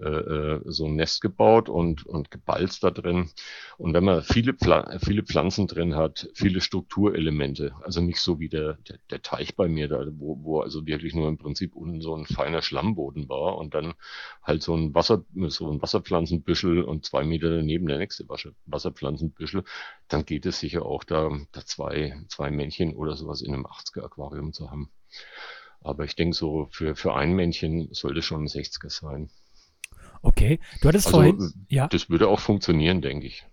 äh, 0.00 0.08
äh, 0.08 0.60
so 0.66 0.86
ein 0.86 0.96
Nest 0.96 1.20
gebaut 1.22 1.68
und, 1.68 2.04
und 2.04 2.30
gebalzt 2.30 2.84
da 2.84 2.90
drin. 2.90 3.30
Und 3.78 3.94
wenn 3.94 4.04
man 4.04 4.22
viele, 4.22 4.52
Pfla 4.52 4.98
viele 4.98 5.22
Pflanzen 5.22 5.66
drin 5.66 5.96
hat, 5.96 6.28
viele 6.34 6.60
Strukturelemente, 6.60 7.74
also 7.82 8.00
nicht 8.02 8.20
so 8.20 8.38
wie 8.38 8.48
der, 8.48 8.74
der, 8.88 8.98
der 9.10 9.22
Teich 9.22 9.56
bei 9.56 9.68
mir 9.68 9.88
da, 9.88 10.04
wo, 10.18 10.38
wo 10.42 10.60
also 10.60 10.86
wirklich 10.86 11.14
nur 11.14 11.28
im 11.28 11.38
Prinzip 11.38 11.74
unten 11.74 12.00
so 12.02 12.14
ein 12.14 12.26
feiner 12.26 12.60
Schlammboden 12.60 13.28
war 13.28 13.56
und 13.56 13.74
dann 13.74 13.94
halt 14.42 14.62
so 14.62 14.74
ein 14.76 14.94
Wasser, 14.94 15.24
so 15.48 15.70
ein 15.70 15.80
Wasserpflanzenbüschel 15.80 16.82
und 16.82 17.06
zwei 17.06 17.24
Meter 17.24 17.48
daneben 17.50 17.86
der 17.86 17.98
nächste 17.98 18.28
Wasserpflanzenbüschel, 18.66 19.64
dann 20.08 20.24
geht 20.24 20.46
es 20.46 20.60
sicher 20.60 20.84
auch 20.84 21.04
da, 21.04 21.30
da 21.52 21.64
zwei, 21.64 22.22
zwei 22.28 22.50
Männchen 22.50 22.94
oder 22.94 23.16
sowas 23.16 23.40
in 23.40 23.54
einem 23.54 23.66
80er 23.66 24.04
Aquarium 24.04 24.52
zu 24.52 24.70
haben. 24.70 24.90
Aber 25.80 26.04
ich 26.04 26.16
denke 26.16 26.36
so, 26.36 26.68
für, 26.70 26.96
für 26.96 27.14
ein 27.14 27.32
Männchen 27.32 27.88
sollte 27.92 28.20
schon 28.20 28.44
ein 28.44 28.48
60er 28.48 28.90
sein. 28.90 29.30
Okay, 30.22 30.58
du 30.82 30.88
hattest 30.88 31.06
Also, 31.06 31.18
vorhin, 31.18 31.52
ja, 31.68 31.86
Das 31.88 32.08
würde 32.10 32.28
auch 32.28 32.40
funktionieren, 32.40 33.00
denke 33.02 33.26
ich. 33.26 33.44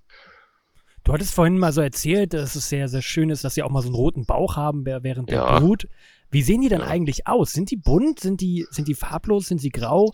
du 1.04 1.14
hattest 1.14 1.34
vorhin 1.34 1.58
mal 1.58 1.74
so 1.74 1.82
erzählt, 1.82 2.34
dass 2.34 2.56
es 2.56 2.70
sehr, 2.70 2.88
sehr 2.88 3.02
schön 3.02 3.30
ist, 3.30 3.44
dass 3.44 3.56
sie 3.56 3.64
auch 3.64 3.70
mal 3.72 3.82
so 3.82 3.88
einen 3.90 3.96
roten 3.96 4.26
Bauch 4.26 4.56
haben 4.56 4.86
während 4.86 5.30
der 5.30 5.38
Ja. 5.38 5.60
Brut. 5.60 5.88
Wie 6.32 6.42
sehen 6.42 6.62
die 6.62 6.70
denn 6.70 6.80
Ja. 6.82 6.88
eigentlich 6.88 7.28
aus? 7.28 7.52
Sind 7.52 7.70
die 7.70 7.76
bunt? 7.78 8.20
Sind 8.20 8.42
die, 8.42 8.66
sind 8.72 8.88
die 8.88 8.96
farblos? 8.96 9.48
Sind 9.48 9.62
sie 9.62 9.70
grau? 9.70 10.12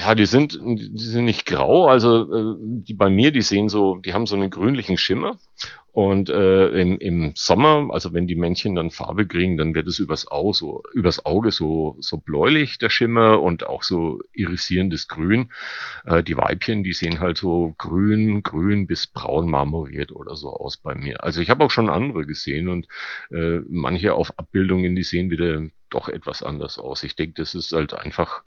Ja, 0.00 0.14
die 0.14 0.24
sind, 0.24 0.58
die 0.64 0.90
sind 0.96 1.26
nicht 1.26 1.44
grau, 1.44 1.88
also 1.88 2.22
äh, 2.32 2.56
die 2.58 2.94
bei 2.94 3.10
mir, 3.10 3.32
die 3.32 3.42
sehen 3.42 3.68
so, 3.68 3.96
die 3.96 4.14
haben 4.14 4.26
so 4.26 4.34
einen 4.34 4.48
grünlichen 4.48 4.96
Schimmer. 4.96 5.36
Und 5.92 6.30
äh, 6.30 6.68
im, 6.68 6.98
im 6.98 7.32
Sommer, 7.36 7.90
also 7.92 8.14
wenn 8.14 8.26
die 8.26 8.34
Männchen 8.34 8.74
dann 8.74 8.90
Farbe 8.90 9.26
kriegen, 9.26 9.58
dann 9.58 9.74
wird 9.74 9.86
es 9.88 9.98
übers 9.98 10.26
Auge 10.26 10.54
so, 10.54 10.82
übers 10.94 11.26
Auge 11.26 11.50
so, 11.50 11.96
so 12.00 12.16
bläulich, 12.16 12.78
der 12.78 12.88
Schimmer, 12.88 13.42
und 13.42 13.66
auch 13.66 13.82
so 13.82 14.18
irisierendes 14.32 15.06
Grün. 15.06 15.52
Äh, 16.06 16.22
die 16.22 16.38
Weibchen, 16.38 16.82
die 16.82 16.94
sehen 16.94 17.20
halt 17.20 17.36
so 17.36 17.74
grün, 17.76 18.42
grün 18.42 18.86
bis 18.86 19.06
braun 19.06 19.50
marmoriert 19.50 20.12
oder 20.12 20.34
so 20.34 20.48
aus 20.48 20.78
bei 20.78 20.94
mir. 20.94 21.22
Also 21.22 21.42
ich 21.42 21.50
habe 21.50 21.62
auch 21.62 21.70
schon 21.70 21.90
andere 21.90 22.24
gesehen 22.24 22.70
und 22.70 22.88
äh, 23.30 23.60
manche 23.68 24.14
auf 24.14 24.38
Abbildungen, 24.38 24.96
die 24.96 25.02
sehen 25.02 25.30
wieder 25.30 25.60
doch 25.90 26.08
etwas 26.08 26.42
anders 26.42 26.78
aus. 26.78 27.02
Ich 27.02 27.16
denke, 27.16 27.34
das 27.34 27.54
ist 27.54 27.72
halt 27.72 27.92
einfach 27.92 28.44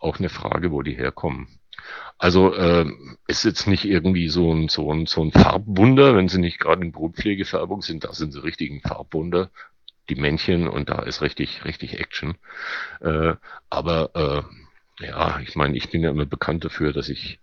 auch 0.00 0.18
eine 0.18 0.28
Frage, 0.28 0.72
wo 0.72 0.82
die 0.82 0.96
herkommen. 0.96 1.61
Also 2.18 2.54
äh, 2.54 2.86
ist 3.26 3.44
jetzt 3.44 3.66
nicht 3.66 3.84
irgendwie 3.84 4.28
so 4.28 4.52
ein, 4.52 4.68
so, 4.68 4.92
ein, 4.92 5.06
so 5.06 5.22
ein 5.22 5.32
Farbwunder, 5.32 6.14
wenn 6.16 6.28
sie 6.28 6.38
nicht 6.38 6.60
gerade 6.60 6.82
in 6.82 6.92
Brutpflegefärbung 6.92 7.82
sind, 7.82 8.04
da 8.04 8.12
sind 8.12 8.32
sie 8.32 8.42
richtig 8.42 8.70
ein 8.70 8.80
Farbwunder, 8.80 9.50
die 10.08 10.14
Männchen, 10.14 10.68
und 10.68 10.88
da 10.88 11.02
ist 11.02 11.22
richtig, 11.22 11.64
richtig 11.64 11.98
Action. 11.98 12.36
Äh, 13.00 13.34
aber 13.70 14.46
äh, 15.00 15.06
ja, 15.06 15.40
ich 15.40 15.56
meine, 15.56 15.76
ich 15.76 15.90
bin 15.90 16.02
ja 16.02 16.10
immer 16.10 16.26
bekannt 16.26 16.64
dafür, 16.64 16.92
dass 16.92 17.08
ich 17.08 17.40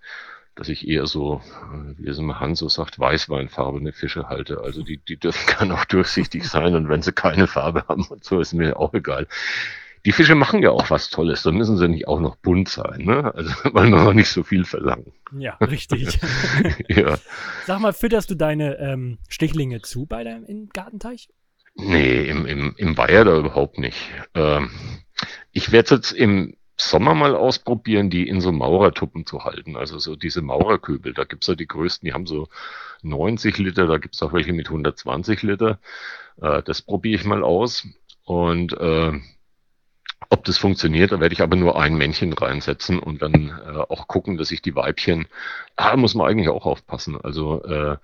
dass 0.59 0.67
ich 0.67 0.89
eher 0.89 1.07
so, 1.07 1.41
äh, 1.71 1.98
wie 1.98 2.09
es 2.09 2.17
immer 2.17 2.41
Hans 2.41 2.59
so 2.59 2.67
sagt, 2.67 3.00
weißweinfarbene 3.00 3.93
Fische 3.93 4.27
halte. 4.27 4.59
Also 4.62 4.83
die, 4.83 4.98
die 4.98 5.15
dürfen 5.17 5.45
kann 5.48 5.71
auch 5.71 5.86
durchsichtig 5.86 6.48
sein 6.48 6.75
und 6.75 6.89
wenn 6.89 7.01
sie 7.01 7.13
keine 7.13 7.48
Farbe 7.48 7.86
haben 7.88 8.05
und 8.07 8.25
so, 8.25 8.41
ist 8.41 8.53
mir 8.53 8.77
auch 8.77 8.93
egal. 8.93 9.27
Die 10.06 10.12
Fische 10.12 10.36
machen 10.36 10.63
ja 10.63 10.72
auch 10.72 10.89
was 10.89 11.10
Tolles, 11.10 11.44
dann 11.44 11.56
müssen 11.56 11.77
sie 11.77 11.88
nicht 11.88 12.08
auch 12.08 12.20
noch 12.20 12.36
bunt 12.38 12.70
sein, 12.70 13.03
ne? 13.03 13.34
Also 13.34 13.51
wollen 13.74 13.91
wir 13.91 14.08
auch 14.08 14.13
nicht 14.13 14.29
so 14.29 14.44
viel 14.44 14.65
verlangen. 14.65 15.12
Ja, 15.38 15.56
richtig. 15.56 16.20
Ja. 16.88 17.18
Sag 17.65 17.79
mal, 17.79 17.94
fütterst 17.94 18.32
du 18.32 18.36
deine 18.36 18.77
ähm, 18.79 19.20
Stichlinge 19.27 19.82
zu 19.82 20.06
bei 20.06 20.24
deinem 20.24 20.46
im 20.46 20.70
Gartenteich? 20.70 21.29
Nee, 21.75 22.24
im, 22.25 22.46
im, 22.46 22.74
im 22.77 22.98
Weiher 22.98 23.25
da 23.25 23.38
überhaupt 23.38 23.77
nicht. 23.77 23.98
Ähm, 24.34 24.70
ich 25.51 25.72
werde 25.72 25.96
jetzt 25.96 26.12
im 26.12 26.56
Sommer 26.77 27.13
mal 27.13 27.36
ausprobieren, 27.36 28.10
die 28.10 28.27
in 28.27 28.41
so 28.41 28.51
Maurertuppen 28.51 29.25
zu 29.25 29.44
halten. 29.44 29.75
Also 29.75 30.00
so 30.00 30.15
diese 30.15 30.41
Maurerköbel, 30.41 31.13
da 31.13 31.25
gibt's 31.25 31.48
ja 31.48 31.56
die 31.56 31.68
größten, 31.68 32.08
die 32.08 32.13
haben 32.13 32.25
so 32.25 32.48
90 33.01 33.58
Liter, 33.58 33.88
da 33.88 33.98
gibt's 33.98 34.22
auch 34.22 34.34
welche 34.34 34.53
mit 34.53 34.68
120 34.68 35.41
Liter. 35.44 35.79
Äh, 36.41 36.63
das 36.63 36.82
probiere 36.82 37.20
ich 37.20 37.25
mal 37.25 37.44
aus. 37.44 37.86
Und 38.24 38.74
äh, 38.74 39.12
ob 40.29 40.43
das 40.43 40.57
funktioniert, 40.57 41.11
da 41.11 41.19
werde 41.19 41.33
ich 41.33 41.41
aber 41.41 41.55
nur 41.55 41.79
ein 41.79 41.95
Männchen 41.95 42.33
reinsetzen 42.33 42.99
und 42.99 43.21
dann 43.21 43.49
äh, 43.65 43.77
auch 43.77 44.07
gucken, 44.07 44.38
dass 44.38 44.51
ich 44.51 44.61
die 44.61 44.75
Weibchen, 44.75 45.27
da 45.75 45.95
muss 45.95 46.13
man 46.13 46.27
eigentlich 46.27 46.49
auch 46.49 46.65
aufpassen. 46.65 47.19
Also 47.21 47.63
äh, 47.63 47.97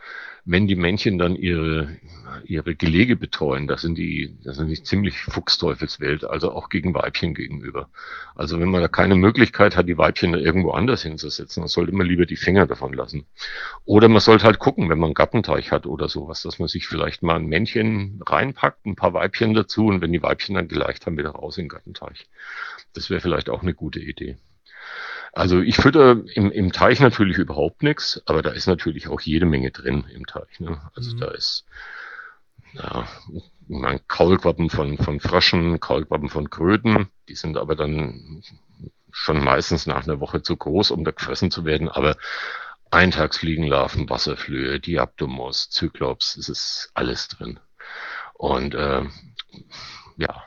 wenn 0.46 0.68
die 0.68 0.76
Männchen 0.76 1.18
dann 1.18 1.36
ihre, 1.36 1.98
ihre 2.46 2.76
Gelege 2.76 3.16
betreuen, 3.16 3.68
das 3.68 3.82
sind 3.82 3.98
die, 3.98 4.38
das 4.44 4.58
sind 4.58 4.68
die 4.68 4.82
ziemlich 4.82 5.18
Fuchsteufelswelt, 5.18 6.24
also 6.24 6.52
auch 6.52 6.70
gegen 6.70 6.94
Weibchen 6.94 7.34
gegenüber. 7.34 7.90
Also 8.36 8.60
wenn 8.60 8.70
man 8.70 8.82
da 8.82 8.88
keine 8.88 9.16
Möglichkeit 9.16 9.76
hat, 9.76 9.88
die 9.88 9.98
Weibchen 9.98 10.34
da 10.34 10.38
irgendwo 10.38 10.72
anders 10.72 11.02
hinzusetzen, 11.02 11.62
dann 11.62 11.68
sollte 11.68 11.94
man 11.94 12.06
lieber 12.06 12.28
die 12.28 12.36
Finger 12.36 12.68
davon 12.68 12.94
lassen. 12.94 13.26
Oder 13.86 14.08
man 14.08 14.22
sollte 14.22 14.46
halt 14.46 14.60
gucken, 14.60 14.88
wenn 14.90 15.00
man 15.00 15.08
einen 15.08 15.14
Gartenteich 15.16 15.72
hat 15.72 15.88
oder 15.88 16.10
sowas, 16.10 16.44
dass 16.44 16.60
man 16.60 16.68
sich 16.68 16.88
vielleicht 16.88 17.24
mal 17.24 17.38
ein 17.38 17.48
Männchen 17.48 18.22
reinpackt, 18.24 18.86
ein 18.86 18.96
paar 18.96 19.14
Weibchen 19.14 19.56
dazu 19.56 19.88
und 19.88 20.02
wenn 20.02 20.14
die 20.14 20.22
Weibchen 20.22 20.54
dann 20.54 20.68
geleicht 20.68 21.08
haben, 21.08 21.18
wieder 21.18 21.32
raus 21.32 21.58
in 21.58 21.64
den 21.64 21.70
Gartenteich. 21.70 22.28
Das 22.94 23.10
wäre 23.10 23.20
vielleicht 23.20 23.50
auch 23.50 23.64
eine 23.64 23.74
gute 23.74 24.00
Idee. 24.00 24.38
Also 25.34 25.60
ich 25.62 25.76
fütter 25.76 26.22
im, 26.34 26.52
im 26.52 26.72
Teich 26.72 27.00
natürlich 27.02 27.38
überhaupt 27.38 27.84
nichts, 27.84 28.22
aber 28.26 28.42
da 28.42 28.52
ist 28.52 28.68
natürlich 28.68 29.08
auch 29.10 29.20
jede 29.22 29.46
Menge 29.46 29.72
drin 29.72 30.06
im 30.14 30.26
Teich. 30.26 30.60
Ne? 30.60 30.82
Also 30.96 31.16
Mhm. 31.16 31.20
da 31.20 31.32
ist 31.32 31.66
ja, 32.74 33.08
mein 33.68 34.00
Kaulquappen 34.08 34.70
von, 34.70 34.98
von 34.98 35.20
Fröschen, 35.20 35.80
Kaulquappen 35.80 36.30
von 36.30 36.50
Kröten, 36.50 37.10
die 37.30 37.36
sind 37.36 37.58
aber 37.58 37.76
dann 37.76 38.44
schon 39.12 39.44
meistens 39.44 39.86
nach 39.88 40.04
einer 40.04 40.20
Woche 40.20 40.42
zu 40.42 40.58
groß, 40.58 40.92
um 40.92 41.04
da 41.06 41.12
gefressen 41.12 41.52
zu 41.52 41.66
werden, 41.66 41.90
aber 41.90 42.18
Eintagsfliegenlarven, 42.92 44.10
Wasserflöhe, 44.10 44.80
Diaptomos, 44.80 45.70
Zyklops, 45.70 46.38
es 46.38 46.50
ist 46.50 46.92
alles 46.94 47.28
drin. 47.30 47.60
Und 48.34 48.76
äh, 48.76 49.04
ja, 50.18 50.44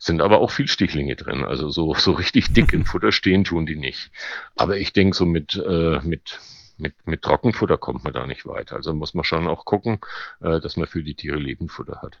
sind 0.00 0.22
aber 0.22 0.40
auch 0.40 0.50
viel 0.50 0.66
Stichlinge 0.66 1.14
drin. 1.14 1.44
Also 1.44 1.68
so, 1.68 1.94
so 1.98 2.12
richtig 2.12 2.52
dick 2.52 2.72
im 2.72 2.86
Futter 2.86 3.12
stehen 3.12 3.44
tun 3.44 3.66
die 3.66 3.76
nicht. 3.76 4.10
Aber 4.56 4.78
ich 4.78 4.92
denke, 4.92 5.16
so 5.16 5.26
mit, 5.26 5.54
äh, 5.54 6.00
mit, 6.02 6.40
mit, 6.78 6.94
mit 7.06 7.22
Trockenfutter 7.22 7.76
kommt 7.76 8.02
man 8.02 8.14
da 8.14 8.26
nicht 8.26 8.46
weiter. 8.46 8.76
Also 8.76 8.92
muss 8.94 9.14
man 9.14 9.24
schon 9.24 9.46
auch 9.46 9.64
gucken, 9.64 10.00
äh, 10.40 10.60
dass 10.60 10.76
man 10.76 10.88
für 10.88 11.04
die 11.04 11.14
Tiere 11.14 11.38
Lebendfutter 11.38 12.00
hat. 12.02 12.18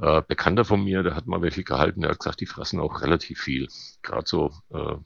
Äh, 0.00 0.22
Bekannter 0.26 0.64
von 0.64 0.82
mir, 0.82 1.02
der 1.02 1.14
hat 1.14 1.26
mal 1.26 1.42
welche 1.42 1.64
gehalten, 1.64 2.00
der 2.00 2.10
hat 2.10 2.18
gesagt, 2.18 2.40
die 2.40 2.46
fressen 2.46 2.80
auch 2.80 3.02
relativ 3.02 3.40
viel. 3.40 3.68
Gerade 4.02 4.26
so 4.26 4.52
äh, 4.70 4.96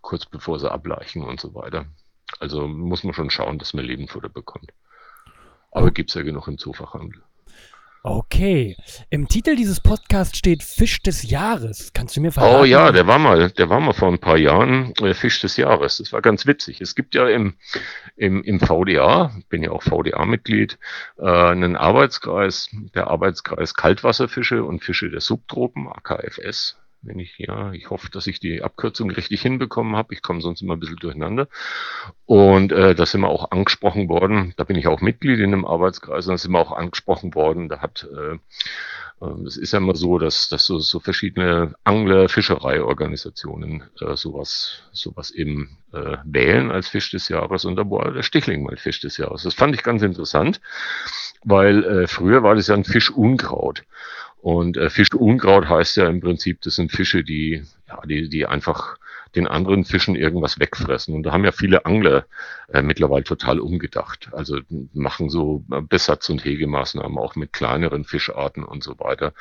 kurz 0.00 0.26
bevor 0.26 0.58
sie 0.58 0.70
ableichen 0.70 1.22
und 1.22 1.40
so 1.40 1.54
weiter. 1.54 1.86
Also 2.40 2.66
muss 2.66 3.04
man 3.04 3.14
schon 3.14 3.30
schauen, 3.30 3.58
dass 3.58 3.74
man 3.74 3.84
Lebendfutter 3.84 4.28
bekommt. 4.28 4.72
Aber 5.70 5.92
gibt's 5.92 6.14
ja 6.14 6.22
genug 6.22 6.48
im 6.48 6.58
Zoofachhandel. 6.58 7.22
Okay. 8.02 8.76
Im 9.10 9.28
Titel 9.28 9.56
dieses 9.56 9.80
Podcasts 9.80 10.38
steht 10.38 10.62
Fisch 10.62 11.02
des 11.02 11.28
Jahres. 11.28 11.92
Kannst 11.92 12.16
du 12.16 12.20
mir 12.20 12.32
verraten? 12.32 12.60
Oh 12.60 12.64
ja, 12.64 12.92
der 12.92 13.06
war 13.06 13.18
mal, 13.18 13.50
der 13.50 13.68
war 13.68 13.80
mal 13.80 13.92
vor 13.92 14.08
ein 14.08 14.18
paar 14.18 14.38
Jahren 14.38 14.92
äh, 15.02 15.14
Fisch 15.14 15.40
des 15.40 15.56
Jahres. 15.56 15.98
Das 15.98 16.12
war 16.12 16.22
ganz 16.22 16.46
witzig. 16.46 16.80
Es 16.80 16.94
gibt 16.94 17.14
ja 17.14 17.28
im, 17.28 17.54
im, 18.16 18.42
im 18.42 18.60
VDA, 18.60 19.32
bin 19.48 19.62
ja 19.62 19.72
auch 19.72 19.82
VDA-Mitglied, 19.82 20.78
äh, 21.18 21.26
einen 21.26 21.76
Arbeitskreis, 21.76 22.70
der 22.94 23.08
Arbeitskreis 23.08 23.74
Kaltwasserfische 23.74 24.64
und 24.64 24.84
Fische 24.84 25.10
der 25.10 25.20
Subtropen, 25.20 25.88
AKFS. 25.88 26.76
Wenn 27.02 27.18
ich, 27.18 27.38
ja, 27.38 27.72
ich 27.72 27.90
hoffe, 27.90 28.08
dass 28.10 28.26
ich 28.26 28.40
die 28.40 28.62
Abkürzung 28.62 29.10
richtig 29.10 29.42
hinbekommen 29.42 29.96
habe. 29.96 30.14
Ich 30.14 30.22
komme 30.22 30.40
sonst 30.40 30.62
immer 30.62 30.74
ein 30.76 30.80
bisschen 30.80 30.96
durcheinander. 30.96 31.48
Und 32.26 32.72
äh, 32.72 32.94
da 32.94 33.06
sind 33.06 33.20
wir 33.20 33.28
auch 33.28 33.50
angesprochen 33.50 34.08
worden. 34.08 34.54
Da 34.56 34.64
bin 34.64 34.76
ich 34.76 34.88
auch 34.88 35.00
Mitglied 35.00 35.38
in 35.38 35.52
einem 35.52 35.64
Arbeitskreis. 35.64 36.26
Und 36.26 36.32
da 36.32 36.38
sind 36.38 36.52
wir 36.52 36.60
auch 36.60 36.72
angesprochen 36.72 37.34
worden. 37.34 37.68
Da 37.68 37.80
hat 37.80 38.08
äh, 38.12 38.38
ähm, 39.20 39.46
Es 39.46 39.56
ist 39.56 39.72
ja 39.72 39.78
immer 39.78 39.94
so, 39.94 40.18
dass, 40.18 40.48
dass 40.48 40.64
so, 40.64 40.78
so 40.78 41.00
verschiedene 41.00 41.74
Angler, 41.84 42.28
Fischereiorganisationen 42.28 43.84
äh, 44.00 44.16
sowas, 44.16 44.82
sowas 44.92 45.30
eben 45.30 45.78
äh, 45.92 46.18
wählen 46.24 46.70
als 46.70 46.88
Fisch 46.88 47.10
des 47.10 47.28
Jahres 47.28 47.64
und 47.64 47.76
da 47.76 47.88
war 47.90 48.12
der 48.12 48.22
Stichling 48.22 48.62
mal 48.62 48.76
Fisch 48.76 49.00
des 49.00 49.16
Jahres. 49.16 49.42
Das 49.42 49.54
fand 49.54 49.74
ich 49.74 49.82
ganz 49.82 50.02
interessant, 50.02 50.60
weil 51.44 51.84
äh, 51.84 52.06
früher 52.06 52.42
war 52.42 52.54
das 52.54 52.68
ja 52.68 52.74
ein 52.74 52.84
Fischunkraut. 52.84 53.84
Und 54.40 54.76
äh, 54.76 54.88
Fischunkraut 54.90 55.68
heißt 55.68 55.96
ja 55.96 56.08
im 56.08 56.20
Prinzip, 56.20 56.60
das 56.62 56.76
sind 56.76 56.92
Fische, 56.92 57.24
die, 57.24 57.64
ja, 57.88 58.00
die, 58.06 58.28
die 58.28 58.46
einfach 58.46 58.98
den 59.34 59.46
anderen 59.46 59.84
Fischen 59.84 60.16
irgendwas 60.16 60.58
wegfressen. 60.58 61.14
Und 61.14 61.22
da 61.24 61.32
haben 61.32 61.44
ja 61.44 61.52
viele 61.52 61.84
Angler 61.84 62.26
äh, 62.72 62.82
mittlerweile 62.82 63.24
total 63.24 63.60
umgedacht. 63.60 64.30
Also 64.32 64.60
machen 64.94 65.28
so 65.28 65.64
Besatz- 65.68 66.30
und 66.30 66.44
Hegemaßnahmen 66.44 67.18
auch 67.18 67.36
mit 67.36 67.52
kleineren 67.52 68.04
Fischarten 68.04 68.64
und 68.64 68.82
so 68.82 68.98
weiter, 68.98 69.34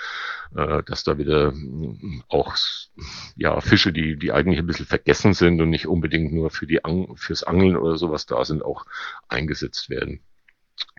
äh, 0.56 0.84
dass 0.84 1.04
da 1.04 1.18
wieder 1.18 1.52
mh, 1.54 2.24
auch 2.28 2.56
ja 3.36 3.60
Fische, 3.62 3.94
die 3.94 4.18
die 4.18 4.32
eigentlich 4.32 4.60
ein 4.60 4.68
bisschen 4.68 4.86
vergessen 4.86 5.34
sind 5.34 5.62
und 5.62 5.70
nicht 5.70 5.88
unbedingt 5.88 6.34
nur 6.34 6.50
für 6.50 6.68
die 6.68 6.84
Ang 6.84 7.16
fürs 7.16 7.44
Angeln 7.44 7.78
oder 7.78 7.98
sowas 7.98 8.26
da 8.26 8.44
sind, 8.44 8.64
auch 8.64 8.86
eingesetzt 9.30 9.90
werden. 9.90 10.22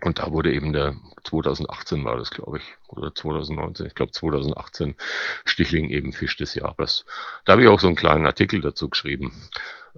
Und 0.01 0.19
da 0.19 0.31
wurde 0.31 0.53
eben 0.53 0.73
der 0.73 0.95
2018 1.23 2.03
war 2.05 2.17
das, 2.17 2.31
glaube 2.31 2.57
ich, 2.57 2.63
oder 2.87 3.13
2019, 3.13 3.85
ich 3.87 3.95
glaube 3.95 4.11
2018 4.11 4.95
Stichling 5.45 5.89
eben 5.89 6.13
Fisch 6.13 6.37
des 6.37 6.55
Jahres. 6.55 7.05
Da 7.45 7.53
habe 7.53 7.63
ich 7.63 7.67
auch 7.67 7.79
so 7.79 7.87
einen 7.87 7.95
kleinen 7.95 8.25
Artikel 8.25 8.61
dazu 8.61 8.89
geschrieben. 8.89 9.31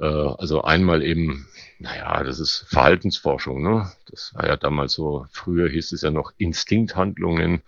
Äh, 0.01 0.05
also 0.05 0.63
einmal 0.63 1.03
eben 1.03 1.47
naja, 1.81 2.23
das 2.23 2.39
ist 2.39 2.65
Verhaltensforschung. 2.67 3.63
Ne? 3.63 3.91
Das 4.07 4.35
war 4.35 4.45
ja 4.45 4.55
damals 4.55 4.93
so, 4.93 5.25
früher 5.31 5.67
hieß 5.67 5.93
es 5.93 6.03
ja 6.03 6.11
noch 6.11 6.31
Instinkthandlungen. 6.37 7.63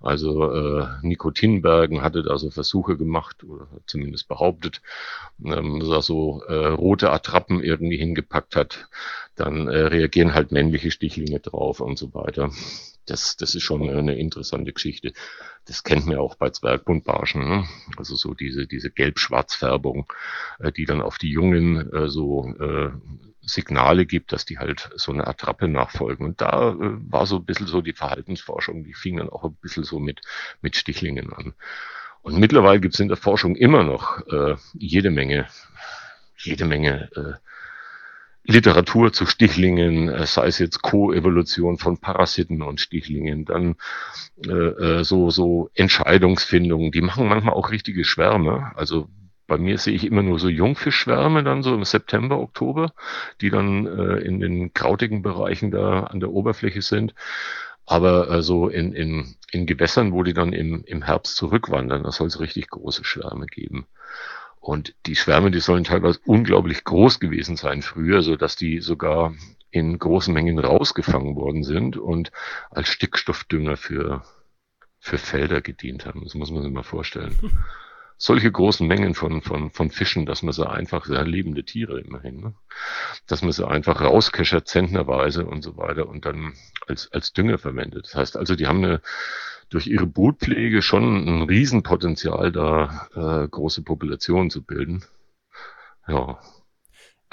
Also 0.00 0.52
äh, 0.52 0.86
Nikotinbergen 1.00 2.02
hatte 2.02 2.22
da 2.22 2.36
so 2.36 2.50
Versuche 2.50 2.98
gemacht 2.98 3.42
oder 3.42 3.66
zumindest 3.86 4.28
behauptet, 4.28 4.82
ähm, 5.42 5.80
dass 5.80 5.88
er 5.88 6.02
so 6.02 6.42
äh, 6.46 6.66
rote 6.66 7.10
Attrappen 7.10 7.62
irgendwie 7.62 7.96
hingepackt 7.96 8.54
hat. 8.54 8.86
Dann 9.34 9.66
äh, 9.68 9.78
reagieren 9.78 10.34
halt 10.34 10.52
männliche 10.52 10.90
Stichlinge 10.90 11.40
drauf 11.40 11.80
und 11.80 11.98
so 11.98 12.12
weiter. 12.12 12.50
Das, 13.06 13.36
das 13.36 13.54
ist 13.54 13.62
schon 13.62 13.88
eine 13.88 14.16
interessante 14.16 14.72
Geschichte. 14.74 15.14
Das 15.66 15.82
kennt 15.82 16.06
man 16.06 16.16
ja 16.16 16.20
auch 16.20 16.34
bei 16.34 16.50
Zwergbundbarschen. 16.50 17.48
Ne? 17.48 17.68
Also 17.96 18.16
so 18.16 18.34
diese, 18.34 18.66
diese 18.66 18.90
Gelb-Schwarz-Färbung, 18.90 20.12
äh, 20.58 20.72
die 20.72 20.84
dann 20.84 21.00
auf 21.00 21.18
die 21.18 21.30
Jungen 21.30 21.92
äh, 21.92 22.08
so 22.08 22.54
äh, 22.58 22.90
Signale 23.46 24.06
gibt, 24.06 24.32
dass 24.32 24.44
die 24.44 24.58
halt 24.58 24.90
so 24.96 25.12
eine 25.12 25.26
Attrappe 25.26 25.68
nachfolgen. 25.68 26.26
Und 26.26 26.40
da 26.40 26.70
äh, 26.70 26.76
war 26.78 27.26
so 27.26 27.36
ein 27.36 27.44
bisschen 27.44 27.66
so 27.66 27.80
die 27.80 27.92
Verhaltensforschung, 27.92 28.84
die 28.84 28.94
fing 28.94 29.16
dann 29.16 29.30
auch 29.30 29.44
ein 29.44 29.54
bisschen 29.60 29.84
so 29.84 29.98
mit, 29.98 30.20
mit 30.60 30.76
Stichlingen 30.76 31.32
an. 31.32 31.54
Und 32.22 32.38
mittlerweile 32.38 32.80
gibt 32.80 32.94
es 32.94 33.00
in 33.00 33.08
der 33.08 33.16
Forschung 33.18 33.54
immer 33.54 33.84
noch 33.84 34.26
äh, 34.28 34.56
jede 34.72 35.10
Menge, 35.10 35.46
jede 36.38 36.64
Menge 36.64 37.10
äh, 37.14 37.34
Literatur 38.46 39.12
zu 39.12 39.26
Stichlingen, 39.26 40.08
äh, 40.08 40.26
sei 40.26 40.46
es 40.46 40.58
jetzt 40.58 40.82
Co-Evolution 40.82 41.78
von 41.78 41.98
Parasiten 41.98 42.62
und 42.62 42.80
Stichlingen, 42.80 43.44
dann 43.44 43.76
äh, 44.46 44.50
äh, 44.50 45.04
so, 45.04 45.30
so 45.30 45.70
Entscheidungsfindungen, 45.74 46.92
die 46.92 47.00
machen 47.00 47.26
manchmal 47.28 47.54
auch 47.54 47.70
richtige 47.70 48.04
Schwärme. 48.04 48.72
Also 48.76 49.08
bei 49.46 49.58
mir 49.58 49.78
sehe 49.78 49.94
ich 49.94 50.04
immer 50.04 50.22
nur 50.22 50.38
so 50.38 50.48
Jungfischschwärme 50.48 51.42
dann 51.42 51.62
so 51.62 51.74
im 51.74 51.84
September, 51.84 52.38
Oktober, 52.38 52.92
die 53.40 53.50
dann 53.50 53.86
äh, 53.86 54.16
in 54.18 54.40
den 54.40 54.72
krautigen 54.74 55.22
Bereichen 55.22 55.70
da 55.70 56.04
an 56.04 56.20
der 56.20 56.30
Oberfläche 56.30 56.82
sind. 56.82 57.14
Aber 57.86 58.30
äh, 58.30 58.42
so 58.42 58.68
in, 58.68 58.92
in, 58.92 59.36
in 59.50 59.66
Gewässern, 59.66 60.12
wo 60.12 60.22
die 60.22 60.32
dann 60.32 60.52
im, 60.52 60.84
im 60.84 61.02
Herbst 61.02 61.36
zurückwandern, 61.36 62.02
da 62.02 62.12
soll 62.12 62.28
es 62.28 62.40
richtig 62.40 62.68
große 62.68 63.04
Schwärme 63.04 63.46
geben. 63.46 63.86
Und 64.64 64.94
die 65.04 65.14
Schwärme, 65.14 65.50
die 65.50 65.60
sollen 65.60 65.84
teilweise 65.84 66.20
unglaublich 66.24 66.84
groß 66.84 67.20
gewesen 67.20 67.54
sein 67.56 67.82
früher, 67.82 68.22
so 68.22 68.34
dass 68.34 68.56
die 68.56 68.80
sogar 68.80 69.34
in 69.70 69.98
großen 69.98 70.32
Mengen 70.32 70.58
rausgefangen 70.58 71.36
worden 71.36 71.64
sind 71.64 71.98
und 71.98 72.32
als 72.70 72.88
Stickstoffdünger 72.88 73.76
für, 73.76 74.24
für 74.98 75.18
Felder 75.18 75.60
gedient 75.60 76.06
haben. 76.06 76.24
Das 76.24 76.32
muss 76.32 76.50
man 76.50 76.62
sich 76.62 76.72
mal 76.72 76.82
vorstellen. 76.82 77.36
solche 78.16 78.50
großen 78.50 78.86
Mengen 78.86 79.14
von, 79.14 79.42
von, 79.42 79.70
von 79.70 79.90
Fischen, 79.90 80.24
dass 80.24 80.42
man 80.42 80.54
sie 80.54 80.66
einfach, 80.66 81.04
sehr 81.04 81.26
lebende 81.26 81.64
Tiere 81.64 82.00
immerhin, 82.00 82.40
ne? 82.40 82.54
dass 83.26 83.42
man 83.42 83.52
sie 83.52 83.68
einfach 83.68 84.00
rauskeschert, 84.00 84.66
zentnerweise 84.66 85.44
und 85.44 85.60
so 85.60 85.76
weiter 85.76 86.08
und 86.08 86.24
dann 86.24 86.54
als, 86.86 87.12
als 87.12 87.34
Dünger 87.34 87.58
verwendet. 87.58 88.06
Das 88.06 88.14
heißt 88.14 88.36
also, 88.38 88.56
die 88.56 88.66
haben 88.66 88.82
eine, 88.82 89.02
durch 89.68 89.86
ihre 89.86 90.06
Brutpflege 90.06 90.82
schon 90.82 91.26
ein 91.26 91.42
Riesenpotenzial, 91.42 92.52
da 92.52 93.08
äh, 93.14 93.48
große 93.48 93.82
Populationen 93.82 94.50
zu 94.50 94.62
bilden. 94.62 95.04
Ja, 96.06 96.38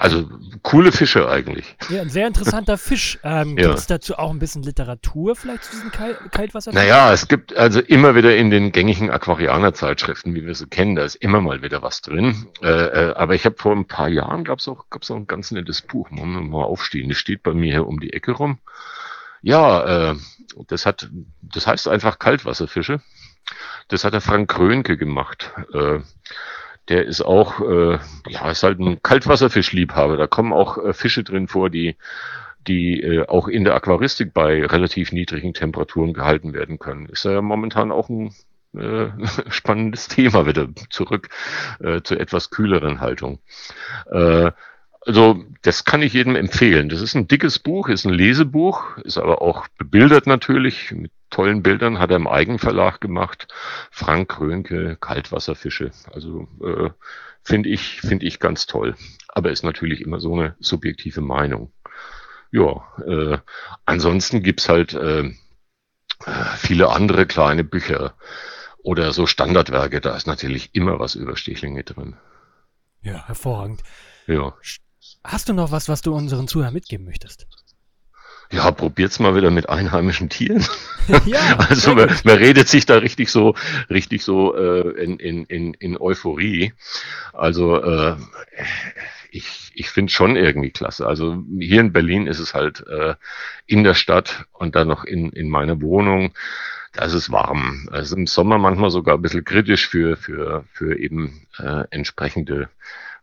also 0.02 0.28
coole 0.62 0.90
Fische 0.90 1.28
eigentlich. 1.28 1.76
Ja, 1.88 2.00
ein 2.00 2.08
sehr 2.08 2.26
interessanter 2.26 2.76
Fisch. 2.88 3.20
Ähm, 3.22 3.56
ja. 3.56 3.68
Gibt 3.68 3.78
es 3.78 3.86
dazu 3.86 4.18
auch 4.18 4.30
ein 4.30 4.40
bisschen 4.40 4.64
Literatur 4.64 5.36
vielleicht 5.36 5.62
zu 5.62 5.70
diesen 5.70 5.92
Kal 5.92 6.16
Kaltwasser? 6.32 6.72
Naja, 6.72 7.12
es 7.12 7.28
gibt 7.28 7.56
also 7.56 7.78
immer 7.78 8.16
wieder 8.16 8.36
in 8.36 8.50
den 8.50 8.72
gängigen 8.72 9.10
Aquarianer-Zeitschriften, 9.10 10.34
wie 10.34 10.44
wir 10.44 10.56
sie 10.56 10.66
kennen, 10.66 10.96
da 10.96 11.04
ist 11.04 11.14
immer 11.14 11.40
mal 11.40 11.62
wieder 11.62 11.82
was 11.82 12.00
drin. 12.00 12.48
Äh, 12.62 12.66
äh, 12.68 13.14
aber 13.14 13.36
ich 13.36 13.44
habe 13.44 13.54
vor 13.56 13.76
ein 13.76 13.86
paar 13.86 14.08
Jahren, 14.08 14.42
gab 14.42 14.58
es 14.58 14.66
auch, 14.66 14.90
gab's 14.90 15.08
auch 15.08 15.16
ein 15.16 15.28
ganz 15.28 15.52
nettes 15.52 15.82
Buch, 15.82 16.10
muss 16.10 16.26
man 16.26 16.48
mal 16.48 16.64
aufstehen. 16.64 17.08
Das 17.08 17.18
steht 17.18 17.44
bei 17.44 17.54
mir 17.54 17.70
hier 17.70 17.86
um 17.86 18.00
die 18.00 18.12
Ecke 18.12 18.32
rum. 18.32 18.58
Ja, 19.40 20.10
äh, 20.10 20.16
das 20.68 20.86
hat, 20.86 21.08
das 21.40 21.66
heißt 21.66 21.88
einfach 21.88 22.18
Kaltwasserfische. 22.18 23.00
Das 23.88 24.04
hat 24.04 24.14
der 24.14 24.20
Frank 24.20 24.50
Krönke 24.50 24.96
gemacht. 24.96 25.52
Äh, 25.72 26.00
der 26.88 27.04
ist 27.06 27.22
auch, 27.22 27.60
äh, 27.60 27.98
ja, 28.28 28.50
ist 28.50 28.62
halt 28.62 28.80
ein 28.80 29.02
Kaltwasserfischliebhaber. 29.02 30.16
Da 30.16 30.26
kommen 30.26 30.52
auch 30.52 30.78
äh, 30.78 30.92
Fische 30.92 31.24
drin 31.24 31.48
vor, 31.48 31.70
die, 31.70 31.96
die 32.66 33.00
äh, 33.00 33.26
auch 33.28 33.48
in 33.48 33.64
der 33.64 33.74
Aquaristik 33.74 34.34
bei 34.34 34.64
relativ 34.64 35.12
niedrigen 35.12 35.54
Temperaturen 35.54 36.12
gehalten 36.12 36.52
werden 36.54 36.78
können. 36.78 37.06
Ist 37.06 37.24
ja 37.24 37.40
momentan 37.40 37.92
auch 37.92 38.08
ein 38.08 38.34
äh, 38.74 39.10
spannendes 39.50 40.08
Thema 40.08 40.46
wieder 40.46 40.68
zurück 40.90 41.28
äh, 41.80 42.02
zur 42.02 42.20
etwas 42.20 42.50
kühleren 42.50 43.00
Haltung. 43.00 43.40
Äh, 44.10 44.52
also 45.04 45.44
das 45.62 45.84
kann 45.84 46.02
ich 46.02 46.12
jedem 46.12 46.36
empfehlen. 46.36 46.88
Das 46.88 47.00
ist 47.00 47.14
ein 47.14 47.26
dickes 47.26 47.58
Buch, 47.58 47.88
ist 47.88 48.04
ein 48.04 48.12
Lesebuch, 48.12 48.96
ist 48.98 49.18
aber 49.18 49.42
auch 49.42 49.66
bebildert 49.78 50.26
natürlich 50.26 50.92
mit 50.92 51.10
tollen 51.30 51.62
Bildern, 51.62 51.98
hat 51.98 52.10
er 52.10 52.16
im 52.16 52.28
Eigenverlag 52.28 53.00
gemacht. 53.00 53.48
Frank 53.90 54.30
Krönke, 54.30 54.96
Kaltwasserfische. 55.00 55.90
Also 56.12 56.46
äh, 56.62 56.90
finde 57.42 57.70
ich, 57.70 58.00
finde 58.00 58.26
ich 58.26 58.38
ganz 58.38 58.66
toll. 58.66 58.94
Aber 59.28 59.50
ist 59.50 59.64
natürlich 59.64 60.02
immer 60.02 60.20
so 60.20 60.34
eine 60.34 60.56
subjektive 60.60 61.20
Meinung. 61.20 61.72
Ja, 62.50 62.84
äh, 63.06 63.38
ansonsten 63.86 64.42
gibt's 64.42 64.68
halt 64.68 64.92
äh, 64.94 65.30
viele 66.56 66.90
andere 66.90 67.26
kleine 67.26 67.64
Bücher 67.64 68.14
oder 68.82 69.12
so 69.12 69.26
Standardwerke. 69.26 70.00
Da 70.00 70.14
ist 70.14 70.26
natürlich 70.26 70.74
immer 70.74 70.98
was 71.00 71.14
über 71.14 71.36
Stichlinge 71.36 71.82
drin. 71.82 72.14
Ja, 73.00 73.26
hervorragend. 73.26 73.82
Ja. 74.26 74.54
Hast 75.24 75.48
du 75.48 75.52
noch 75.52 75.70
was, 75.70 75.88
was 75.88 76.02
du 76.02 76.14
unseren 76.14 76.48
Zuhörern 76.48 76.74
mitgeben 76.74 77.04
möchtest? 77.06 77.46
Ja, 78.50 78.70
probiert's 78.70 79.18
mal 79.18 79.34
wieder 79.34 79.50
mit 79.50 79.68
einheimischen 79.68 80.28
Tieren. 80.28 80.64
ja, 81.26 81.56
also 81.56 81.94
man, 81.94 82.14
man, 82.24 82.36
redet 82.36 82.68
sich 82.68 82.86
da 82.86 82.98
richtig 82.98 83.30
so, 83.30 83.54
richtig 83.90 84.22
so 84.22 84.54
äh, 84.54 85.02
in, 85.02 85.18
in, 85.18 85.44
in, 85.46 85.74
in 85.74 85.96
Euphorie. 85.98 86.72
Also 87.32 87.82
äh, 87.82 88.16
ich, 89.30 89.72
ich 89.74 89.88
finde 89.88 90.12
schon 90.12 90.36
irgendwie 90.36 90.70
klasse. 90.70 91.06
Also 91.06 91.42
hier 91.58 91.80
in 91.80 91.92
Berlin 91.92 92.26
ist 92.26 92.38
es 92.38 92.54
halt 92.54 92.86
äh, 92.86 93.14
in 93.66 93.84
der 93.84 93.94
Stadt 93.94 94.44
und 94.52 94.76
dann 94.76 94.86
noch 94.88 95.04
in, 95.04 95.30
in 95.30 95.48
meiner 95.48 95.80
Wohnung. 95.80 96.34
Da 96.92 97.06
ist 97.06 97.14
es 97.14 97.32
warm. 97.32 97.88
Ist 97.92 98.12
im 98.12 98.26
Sommer 98.26 98.58
manchmal 98.58 98.90
sogar 98.90 99.16
ein 99.16 99.22
bisschen 99.22 99.44
kritisch 99.44 99.88
für, 99.88 100.16
für, 100.18 100.64
für 100.72 100.98
eben 100.98 101.46
äh, 101.58 101.84
entsprechende 101.90 102.68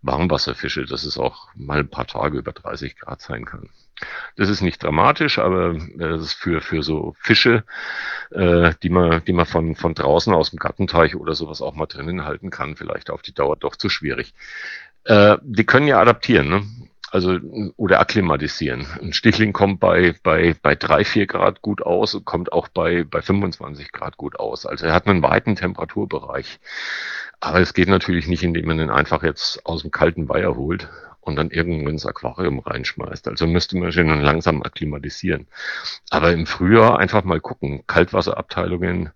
Warmwasserfische, 0.02 0.86
dass 0.86 1.04
es 1.04 1.18
auch 1.18 1.48
mal 1.56 1.80
ein 1.80 1.90
paar 1.90 2.08
Tage 2.08 2.38
über 2.38 2.54
30 2.54 2.98
Grad 2.98 3.22
sein 3.22 3.46
kann. 3.46 3.70
Das 4.38 4.50
ist 4.50 4.62
nicht 4.62 4.82
dramatisch, 4.82 5.40
aber 5.40 5.78
das 5.98 6.22
ist 6.22 6.34
für, 6.34 6.62
für 6.62 6.84
so 6.84 7.16
Fische, 7.20 7.64
äh, 8.32 8.74
die 8.82 8.90
man, 8.90 9.24
die 9.26 9.34
man 9.34 9.46
von, 9.46 9.76
von 9.76 9.94
draußen 9.94 10.34
aus 10.34 10.52
dem 10.52 10.60
Gartenteich 10.60 11.16
oder 11.16 11.36
sowas 11.36 11.62
auch 11.62 11.76
mal 11.76 11.86
drinnen 11.86 12.24
halten 12.24 12.50
kann, 12.50 12.78
vielleicht 12.78 13.10
auf 13.10 13.22
die 13.22 13.34
Dauer 13.34 13.58
doch 13.58 13.76
zu 13.76 13.90
schwierig. 13.90 14.34
Äh, 15.04 15.38
die 15.42 15.66
können 15.66 15.88
ja 15.88 16.00
adaptieren, 16.00 16.50
ne? 16.50 16.64
Also 17.12 17.40
oder 17.76 18.00
akklimatisieren. 18.02 18.86
Ein 19.02 19.14
Stichling 19.14 19.52
kommt 19.52 19.80
bei 19.80 20.14
bei 20.22 20.56
bei 20.62 20.76
drei 20.76 21.04
vier 21.04 21.26
Grad 21.26 21.64
gut 21.64 21.82
aus, 21.82 22.22
kommt 22.24 22.54
auch 22.54 22.68
bei 22.68 23.04
bei 23.04 23.24
25 23.24 23.92
Grad 23.92 24.16
gut 24.18 24.40
aus. 24.40 24.68
Also 24.68 24.86
er 24.86 24.94
hat 24.94 25.08
einen 25.08 25.24
weiten 25.24 25.56
Temperaturbereich. 25.56 26.60
Aber 27.39 27.60
es 27.60 27.73
geht 27.73 27.88
natürlich 27.88 28.28
nicht, 28.28 28.43
indem 28.43 28.65
man 28.65 28.80
ihn 28.80 28.89
einfach 28.89 29.23
jetzt 29.23 29.65
aus 29.65 29.82
dem 29.82 29.91
kalten 29.91 30.28
Weiher 30.28 30.56
holt 30.56 30.89
und 31.21 31.36
dann 31.36 31.52
irgendwo 31.52 31.89
ins 31.89 32.06
Aquarium 32.06 32.60
reinschmeißt. 32.60 33.28
Also 33.28 33.47
müsste 33.47 33.78
man 33.78 33.91
schon 33.91 34.21
langsam 34.21 34.63
akklimatisieren. 34.63 35.47
Aber 36.10 36.32
im 36.32 36.45
Frühjahr 36.45 36.99
einfach 36.99 37.23
mal 37.23 37.39
gucken. 37.39 37.84
Kaltwasserabteilungen 37.88 39.12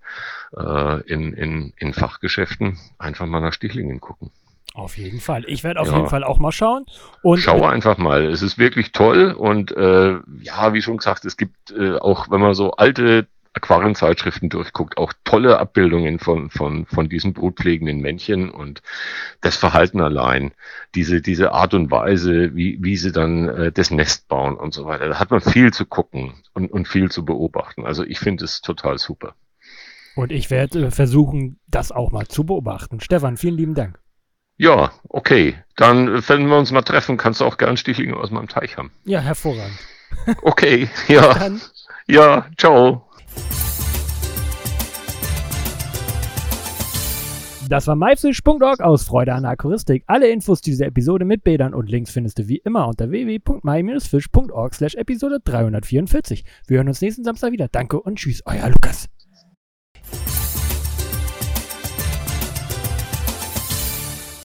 äh, 0.56 1.02
in, 1.02 1.34
in, 1.34 1.74
in 1.78 1.94
Fachgeschäften 1.94 2.78
einfach 2.98 3.26
mal 3.26 3.42
nach 3.42 3.54
Stichlingen 3.54 4.00
gucken. 4.00 4.32
Auf 4.74 4.98
jeden 4.98 5.20
Fall. 5.20 5.44
Ich 5.48 5.64
werde 5.64 5.80
auf 5.80 5.90
ja. 5.90 5.98
jeden 5.98 6.10
Fall 6.10 6.24
auch 6.24 6.40
mal 6.40 6.52
schauen. 6.52 6.86
Und 7.22 7.40
Schau 7.40 7.64
einfach 7.64 7.98
mal. 7.98 8.26
Es 8.26 8.42
ist 8.42 8.58
wirklich 8.58 8.92
toll 8.92 9.32
und 9.32 9.72
äh, 9.72 10.18
ja, 10.42 10.74
wie 10.74 10.82
schon 10.82 10.98
gesagt, 10.98 11.26
es 11.26 11.38
gibt 11.38 11.72
äh, 11.72 11.98
auch, 11.98 12.32
wenn 12.32 12.42
man 12.42 12.56
so 12.56 12.72
alte 12.72 13.28
Aquarienzeitschriften 13.54 14.50
durchguckt, 14.50 14.98
auch 14.98 15.14
tolle 15.24 15.60
Abbildungen 15.60 16.20
von, 16.20 16.50
von, 16.50 16.86
von 16.86 17.10
diesen 17.10 17.34
brutpflegenden 17.34 18.00
Männchen 18.00 18.50
und 18.50 18.82
das 19.42 19.58
Verhalten 19.58 20.02
allein, 20.02 20.52
diese, 20.96 21.22
diese 21.22 21.52
Art 21.52 21.74
und 21.74 21.92
Weise, 21.92 22.56
wie, 22.56 22.78
wie 22.82 22.98
sie 22.98 23.12
dann 23.12 23.48
äh, 23.50 23.72
das 23.72 23.92
Nest 23.92 24.28
bauen 24.28 24.56
und 24.56 24.74
so 24.74 24.86
weiter. 24.86 25.08
Da 25.08 25.20
hat 25.20 25.32
man 25.32 25.42
viel 25.42 25.72
zu 25.72 25.86
gucken 25.86 26.34
und, 26.54 26.72
und 26.72 26.88
viel 26.88 27.12
zu 27.12 27.26
beobachten. 27.26 27.86
Also 27.86 28.04
ich 28.04 28.20
finde 28.20 28.46
es 28.46 28.62
total 28.62 28.98
super. 28.98 29.36
Und 30.16 30.32
ich 30.32 30.50
werde 30.50 30.88
äh, 30.88 30.92
versuchen, 30.92 31.60
das 31.68 31.92
auch 31.92 32.12
mal 32.12 32.28
zu 32.28 32.46
beobachten. 32.46 33.00
Stefan, 33.00 33.38
vielen 33.38 33.58
lieben 33.58 33.76
Dank. 33.76 34.00
Ja, 34.58 34.92
okay. 35.10 35.56
Dann, 35.76 36.28
wenn 36.28 36.48
wir 36.48 36.58
uns 36.58 36.72
mal 36.72 36.84
treffen, 36.84 37.18
kannst 37.18 37.42
du 37.42 37.46
auch 37.46 37.58
gern 37.58 37.78
Stichlinge 37.78 38.16
aus 38.16 38.32
meinem 38.32 38.48
Teich 38.48 38.78
haben. 38.78 38.92
Ja, 39.04 39.20
hervorragend. 39.20 39.78
Okay, 40.42 40.90
ja. 41.08 41.34
Dann. 41.34 41.62
Ja, 42.08 42.48
ciao. 42.58 43.10
Das 47.70 47.88
war 47.88 47.96
myfish.org 47.96 48.82
aus 48.82 49.04
Freude 49.04 49.34
an 49.34 49.46
Aquaristik. 49.46 50.04
Alle 50.08 50.30
Infos 50.30 50.62
zu 50.62 50.70
dieser 50.70 50.86
Episode 50.86 51.26
mit 51.26 51.44
Bildern 51.44 51.74
und 51.74 51.90
Links 51.90 52.12
findest 52.12 52.40
du 52.40 52.48
wie 52.48 52.58
immer 52.58 52.88
unter 52.88 53.10
www.my-fish.org 53.10 54.76
slash 54.76 54.96
Episode 54.96 55.40
344. 55.44 56.44
Wir 56.68 56.78
hören 56.78 56.88
uns 56.90 57.02
nächsten 57.02 57.24
Samstag 57.24 57.52
wieder. 57.52 57.68
Danke 57.70 58.00
und 58.02 58.18
tschüss, 58.18 58.42
euer 58.46 58.70
Lukas. 58.70 59.10